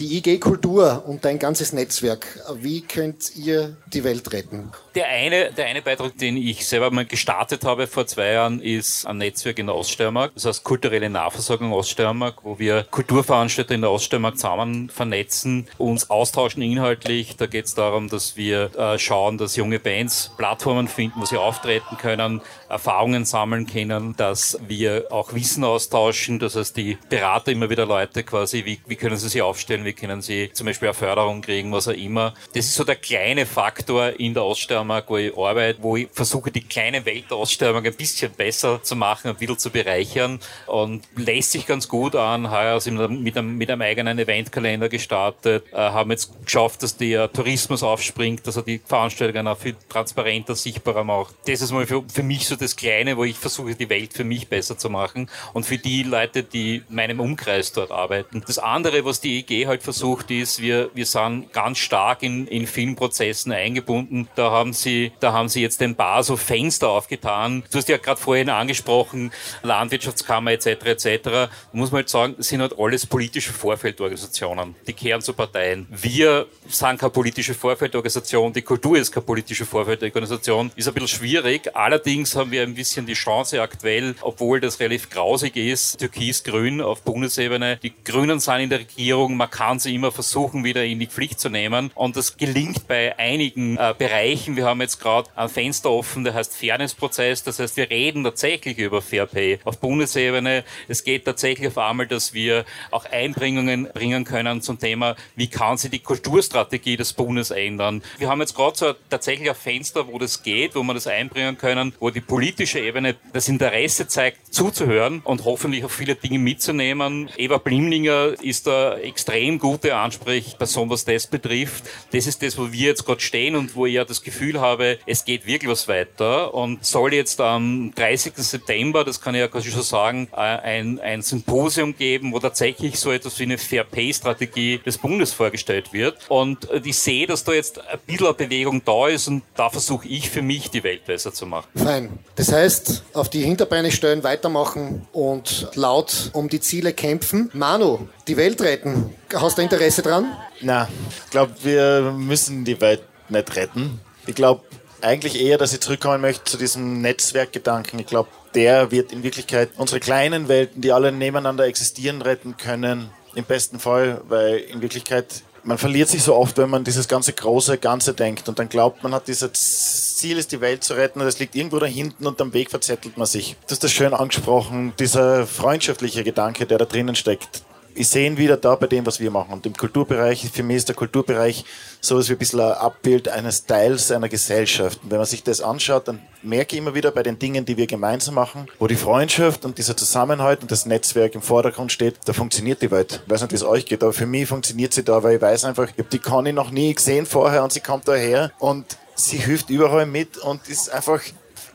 [0.00, 4.70] die IG Kultur und dein ganzes Netzwerk, wie könnt ihr die Welt retten?
[4.96, 9.06] Der eine, der eine Beitrag, den ich selber mal gestartet habe vor zwei Jahren, ist
[9.06, 10.32] ein Netzwerk in der Oststeiermark.
[10.34, 16.60] Das heißt kulturelle Nahversorgung Oststeiermark, wo wir Kulturveranstalter in der Oststeiermark zusammen vernetzen, uns austauschen
[16.62, 17.36] inhaltlich.
[17.36, 21.36] Da geht es darum, dass wir äh, schauen, dass junge Bands Plattformen finden, wo sie
[21.36, 26.40] auftreten können, Erfahrungen sammeln können, dass wir auch Wissen austauschen.
[26.40, 29.92] Das heißt, die Berater immer wieder Leute quasi, wie, wie können sie sich aufstellen, wie
[29.92, 32.34] können sie zum Beispiel eine Förderung kriegen, was auch immer.
[32.54, 36.50] Das ist so der kleine Faktor in der Oststeiermark, wo ich arbeite, wo ich versuche,
[36.50, 41.02] die kleine Welt der Oststeiermark ein bisschen besser zu machen, ein bisschen zu bereichern und
[41.16, 42.50] lässt sich ganz gut an.
[42.50, 46.96] Heuer sind wir mit einem, mit einem eigenen Eventkalender gestartet, äh, haben jetzt geschafft, dass
[46.96, 51.34] der Tourismus aufspringt, dass er die Veranstaltungen auch viel transparenter, sichtbarer macht.
[51.46, 54.24] Das ist mal für, für mich so das Kleine, wo ich versuche, die Welt für
[54.24, 58.42] mich besser zu machen und für die Leute, die in meinem Umkreis dort arbeiten.
[58.46, 62.66] Das andere, was die EG halt versucht, ist, wir, wir sind ganz stark in, in
[62.66, 64.28] vielen Prozessen eingebunden.
[64.34, 67.62] Da haben sie, da haben sie jetzt ein paar so Fenster aufgetan.
[67.70, 70.66] Du hast ja gerade vorhin angesprochen, Landwirtschaftskammer etc.
[70.66, 71.18] etc.
[71.24, 74.74] Da muss man halt sagen, sind halt alles politische Vorfeldorganisationen.
[74.86, 75.86] Die kehren zu Parteien.
[75.90, 80.70] Wir sind keine politische Vorfeldorganisation, die Kultur ist keine politische Vorfeldorganisation.
[80.76, 81.74] Ist ein bisschen schwierig.
[81.74, 87.02] Allerdings haben wir ein bisschen die Chance aktuell, obwohl das relativ grausig ist, türkis-grün auf
[87.02, 87.78] Bundesebene.
[87.82, 91.40] Die Grünen sind in der Regierung, man kann sie immer versuchen, wieder in die Pflicht
[91.40, 91.90] zu nehmen.
[91.94, 94.56] Und das gelingt bei einigen äh, Bereichen.
[94.60, 97.42] Wir haben jetzt gerade ein Fenster offen, der heißt Fairness-Prozess.
[97.44, 100.64] Das heißt, wir reden tatsächlich über Fair Pay auf Bundesebene.
[100.86, 105.78] Es geht tatsächlich auf einmal, dass wir auch Einbringungen bringen können zum Thema, wie kann
[105.78, 108.02] sich die Kulturstrategie des Bundes ändern.
[108.18, 111.56] Wir haben jetzt gerade so tatsächlich ein Fenster, wo das geht, wo wir das einbringen
[111.56, 117.30] können, wo die politische Ebene das Interesse zeigt, zuzuhören und hoffentlich auch viele Dinge mitzunehmen.
[117.38, 121.84] Eva Blimlinger ist da extrem gute Ansprechperson, was das betrifft.
[122.12, 124.98] Das ist das, wo wir jetzt gerade stehen und wo ich ja das Gefühl habe,
[125.06, 128.32] es geht wirklich was weiter und soll jetzt am 30.
[128.36, 132.98] September, das kann ich ja quasi schon sagen, äh, ein, ein Symposium geben, wo tatsächlich
[132.98, 136.18] so etwas wie eine Fair Pay Strategie des Bundes vorgestellt wird.
[136.28, 139.70] Und äh, ich sehe, dass da jetzt ein bisschen eine Bewegung da ist und da
[139.70, 141.68] versuche ich für mich die Welt besser zu machen.
[141.76, 142.18] Fein.
[142.36, 147.50] Das heißt, auf die Hinterbeine stellen, weitermachen und laut um die Ziele kämpfen.
[147.52, 149.14] Manu, die Welt retten.
[149.34, 150.36] Hast du Interesse dran?
[150.60, 150.88] Na,
[151.24, 154.00] ich glaube, wir müssen die Welt nicht retten.
[154.30, 154.62] Ich glaube
[155.00, 157.98] eigentlich eher, dass ich zurückkommen möchte zu diesem Netzwerkgedanken.
[157.98, 163.10] Ich glaube, der wird in Wirklichkeit unsere kleinen Welten, die alle nebeneinander existieren, retten können.
[163.34, 167.32] Im besten Fall, weil in Wirklichkeit man verliert sich so oft, wenn man dieses ganze
[167.32, 171.20] große Ganze denkt und dann glaubt, man hat dieses Ziel, ist die Welt zu retten
[171.20, 173.56] und es liegt irgendwo da hinten und am Weg verzettelt man sich.
[173.64, 177.62] Das ist das schön angesprochen, dieser freundschaftliche Gedanke, der da drinnen steckt
[177.94, 179.52] ich sehe ihn wieder da bei dem, was wir machen.
[179.52, 181.64] Und im Kulturbereich, für mich ist der Kulturbereich
[182.00, 185.00] so etwas wie ein bisschen ein Abbild eines Teils einer Gesellschaft.
[185.02, 187.76] Und wenn man sich das anschaut, dann merke ich immer wieder bei den Dingen, die
[187.76, 192.16] wir gemeinsam machen, wo die Freundschaft und dieser Zusammenhalt und das Netzwerk im Vordergrund steht,
[192.24, 193.22] da funktioniert die Welt.
[193.24, 195.42] Ich weiß nicht, wie es euch geht, aber für mich funktioniert sie da, weil ich
[195.42, 198.84] weiß einfach, ich habe die Conny noch nie gesehen vorher und sie kommt daher und
[199.14, 201.20] sie hilft überall mit und ist einfach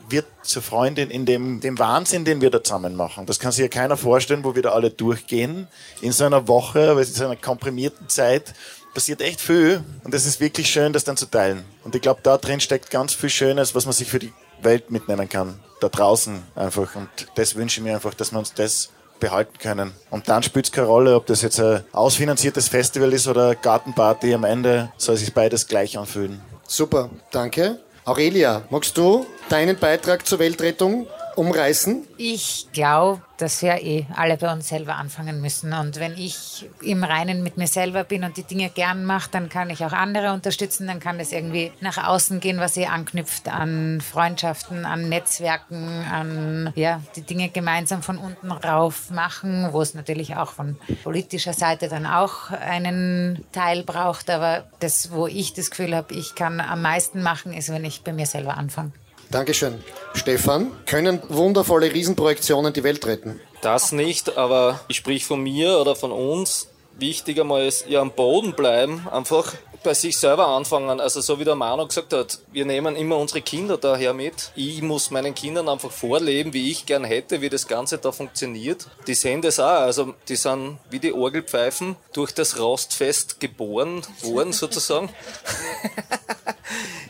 [0.10, 3.26] wird zur Freundin in dem, dem Wahnsinn, den wir da zusammen machen.
[3.26, 5.68] Das kann sich ja keiner vorstellen, wo wir da alle durchgehen.
[6.02, 8.54] In so einer Woche, in so einer komprimierten Zeit
[8.94, 11.66] passiert echt viel und es ist wirklich schön, das dann zu teilen.
[11.84, 14.90] Und ich glaube, da drin steckt ganz viel Schönes, was man sich für die Welt
[14.90, 15.60] mitnehmen kann.
[15.82, 16.96] Da draußen einfach.
[16.96, 18.90] Und das wünsche ich mir einfach, dass wir uns das
[19.20, 19.94] behalten können.
[20.10, 23.56] Und dann spielt es keine Rolle, ob das jetzt ein ausfinanziertes Festival ist oder eine
[23.56, 24.34] Gartenparty.
[24.34, 26.42] Am Ende soll sich beides gleich anfühlen.
[26.68, 27.80] Super, danke.
[28.08, 32.08] Aurelia, magst du deinen Beitrag zur Weltrettung umreißen?
[32.18, 35.74] Ich glaube, dass wir eh alle bei uns selber anfangen müssen.
[35.74, 39.50] Und wenn ich im Reinen mit mir selber bin und die Dinge gern mache, dann
[39.50, 40.88] kann ich auch andere unterstützen.
[40.88, 46.72] Dann kann das irgendwie nach außen gehen, was ihr anknüpft an Freundschaften, an Netzwerken, an
[46.76, 51.90] ja, die Dinge gemeinsam von unten rauf machen, wo es natürlich auch von politischer Seite
[51.90, 54.30] dann auch einen Teil braucht.
[54.30, 58.04] Aber das, wo ich das Gefühl habe, ich kann am meisten machen, ist, wenn ich
[58.04, 58.92] bei mir selber anfange.
[59.32, 59.84] Dankeschön.
[60.14, 63.40] Stefan, können wundervolle Riesenprojektionen die Welt retten?
[63.62, 66.68] Das nicht, aber ich sprich von mir oder von uns.
[66.98, 69.54] Wichtig einmal ist, ja am Boden bleiben, einfach
[69.86, 71.00] bei sich selber anfangen.
[71.00, 74.52] Also so wie der Manu gesagt hat, wir nehmen immer unsere Kinder daher mit.
[74.56, 78.88] Ich muss meinen Kindern einfach vorleben, wie ich gern hätte, wie das Ganze da funktioniert.
[79.06, 79.82] Die sehen das auch.
[79.82, 85.10] Also die sind wie die Orgelpfeifen durch das Rostfest geboren worden sozusagen.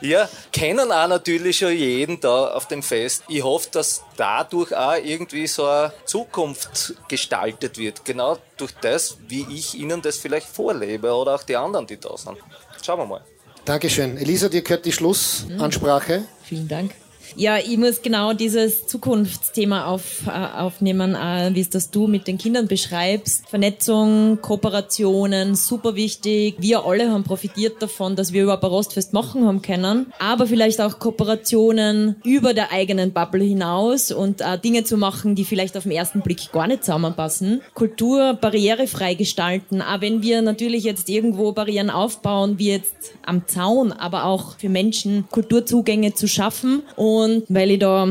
[0.01, 3.23] ja, kennen auch natürlich schon jeden da auf dem Fest.
[3.29, 8.03] Ich hoffe, dass dadurch auch irgendwie so eine Zukunft gestaltet wird.
[8.03, 12.17] Genau durch das, wie ich ihnen das vielleicht vorlebe oder auch die anderen, die da
[12.17, 12.37] sind.
[12.85, 13.21] Schauen wir mal.
[13.65, 14.15] Dankeschön.
[14.15, 16.19] Elisa, dir gehört die Schlussansprache.
[16.19, 16.25] Mhm.
[16.43, 16.91] Vielen Dank.
[17.35, 22.27] Ja, ich muss genau dieses Zukunftsthema auf, äh, aufnehmen, äh, wie es das du mit
[22.27, 23.49] den Kindern beschreibst.
[23.49, 26.55] Vernetzung, Kooperationen, super wichtig.
[26.59, 30.13] Wir alle haben profitiert davon, dass wir überhaupt ein Rostfest machen haben können.
[30.19, 35.43] Aber vielleicht auch Kooperationen über der eigenen Bubble hinaus und äh, Dinge zu machen, die
[35.43, 37.61] vielleicht auf den ersten Blick gar nicht zusammenpassen.
[37.73, 42.95] Kultur barrierefrei gestalten, auch wenn wir natürlich jetzt irgendwo Barrieren aufbauen, wie jetzt
[43.25, 47.14] am Zaun, aber auch für Menschen Kulturzugänge zu schaffen und
[47.47, 48.07] weil ich da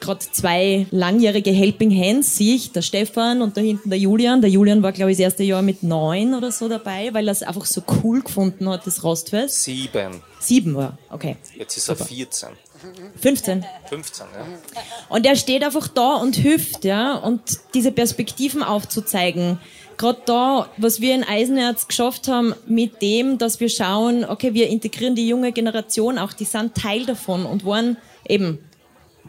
[0.00, 4.40] gerade zwei langjährige Helping Hands, sehe ich, der Stefan und da hinten der Julian.
[4.40, 7.32] Der Julian war, glaube ich, das erste Jahr mit neun oder so dabei, weil er
[7.32, 9.64] es einfach so cool gefunden hat, das Rostfest.
[9.64, 10.22] Sieben.
[10.38, 11.36] Sieben war, okay.
[11.56, 12.50] Jetzt ist er 14.
[13.20, 13.64] 15.
[13.88, 14.46] 15, ja.
[15.08, 17.40] Und er steht einfach da und hilft, ja, und
[17.74, 19.58] diese Perspektiven aufzuzeigen.
[19.96, 24.68] Gerade da, was wir in Eisenerz geschafft haben, mit dem, dass wir schauen, okay, wir
[24.68, 27.96] integrieren die junge Generation auch, die sind Teil davon und waren
[28.28, 28.58] eben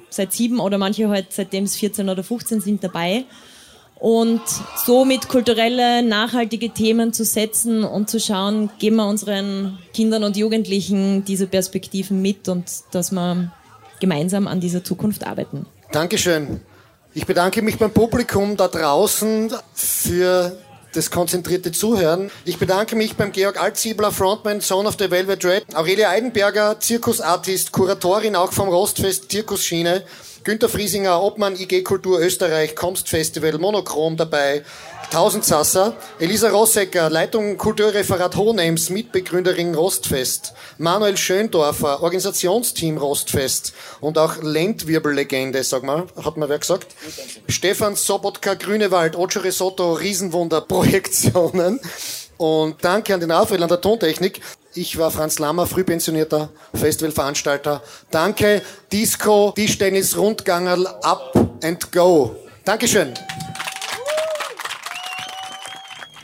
[0.09, 3.25] seit sieben oder manche halt seitdem es 14 oder 15 sind dabei.
[3.99, 4.41] Und
[4.85, 11.25] somit kulturelle, nachhaltige Themen zu setzen und zu schauen, geben wir unseren Kindern und Jugendlichen
[11.25, 13.51] diese Perspektiven mit und dass wir
[13.99, 15.65] gemeinsam an dieser Zukunft arbeiten.
[15.91, 16.61] Dankeschön.
[17.15, 20.55] Ich bedanke mich beim Publikum da draußen für
[20.97, 22.31] das konzentrierte Zuhören.
[22.43, 27.71] Ich bedanke mich beim Georg Altziebler, Frontman, Son of the Velvet Red, Aurelia Eidenberger, Zirkusartist,
[27.71, 30.03] Kuratorin auch vom Rostfest Zirkusschiene,
[30.43, 34.63] Günter Friesinger, Obmann IG Kultur Österreich, Komst Festival, Monochrom dabei,
[35.11, 45.63] Tausendsasser, Elisa Rossecker, Leitung Kulturreferat Hohenems, Mitbegründerin Rostfest, Manuel Schöndorfer, Organisationsteam Rostfest und auch Lendwirbellegende,
[45.63, 46.87] sag mal, hat mir wer gesagt?
[47.47, 51.79] Stefan Sobotka, Grünewald, Ocho Risotto, Riesenwunder, Projektionen.
[52.37, 54.41] Und danke an den Raphael an der Tontechnik.
[54.75, 57.81] Ich war Franz Lammer, frühpensionierter Festivalveranstalter.
[58.11, 61.33] Danke, Disco, Tischtennis, Rundgangerl, up
[61.63, 62.35] and go.
[62.63, 63.13] Dankeschön.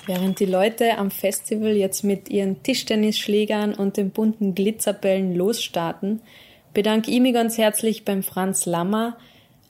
[0.05, 6.21] Während die Leute am Festival jetzt mit ihren Tischtennisschlägern und den bunten Glitzerbällen losstarten,
[6.73, 9.17] bedanke ich mich ganz herzlich beim Franz Lammer,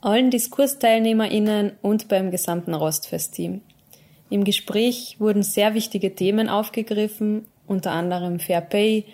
[0.02, 3.62] allen DiskursteilnehmerInnen und beim gesamten Rostfest-Team.
[4.32, 9.06] Im Gespräch wurden sehr wichtige Themen aufgegriffen, unter anderem Fair Pay,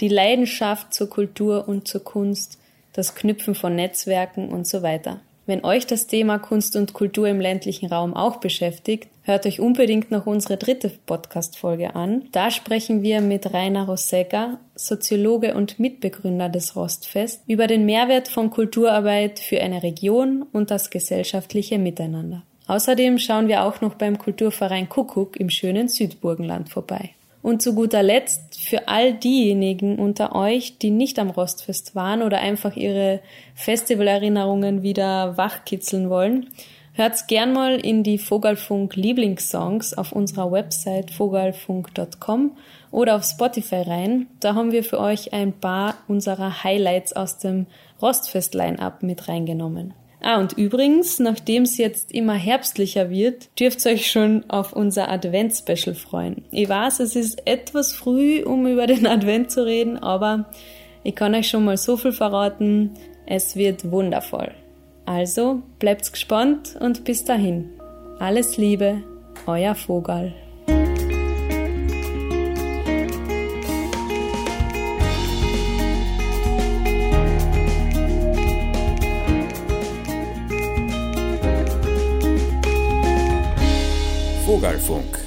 [0.00, 2.60] die Leidenschaft zur Kultur und zur Kunst,
[2.92, 5.20] das Knüpfen von Netzwerken und so weiter.
[5.48, 10.10] Wenn euch das Thema Kunst und Kultur im ländlichen Raum auch beschäftigt, hört euch unbedingt
[10.10, 12.28] noch unsere dritte Podcast-Folge an.
[12.32, 18.50] Da sprechen wir mit Rainer Rosegger, Soziologe und Mitbegründer des Rostfest, über den Mehrwert von
[18.50, 22.42] Kulturarbeit für eine Region und das gesellschaftliche Miteinander.
[22.66, 27.12] Außerdem schauen wir auch noch beim Kulturverein Kuckuck im schönen Südburgenland vorbei.
[27.48, 32.40] Und zu guter Letzt für all diejenigen unter euch, die nicht am Rostfest waren oder
[32.40, 33.20] einfach ihre
[33.54, 36.50] Festivalerinnerungen wieder wachkitzeln wollen,
[36.92, 42.54] hört's gern mal in die Vogelfunk Lieblingssongs auf unserer Website vogelfunk.com
[42.90, 44.26] oder auf Spotify rein.
[44.40, 47.64] Da haben wir für euch ein paar unserer Highlights aus dem
[48.02, 49.94] Rostfest-Line-Up mit reingenommen.
[50.20, 55.10] Ah, und übrigens, nachdem es jetzt immer herbstlicher wird, dürft ihr euch schon auf unser
[55.10, 56.44] Advent-Special freuen.
[56.50, 60.50] Ich weiß, es ist etwas früh, um über den Advent zu reden, aber
[61.04, 62.90] ich kann euch schon mal so viel verraten,
[63.26, 64.52] es wird wundervoll.
[65.06, 67.70] Also bleibt gespannt und bis dahin.
[68.18, 69.02] Alles Liebe,
[69.46, 70.34] euer Vogel.
[84.88, 85.17] Vogelfunk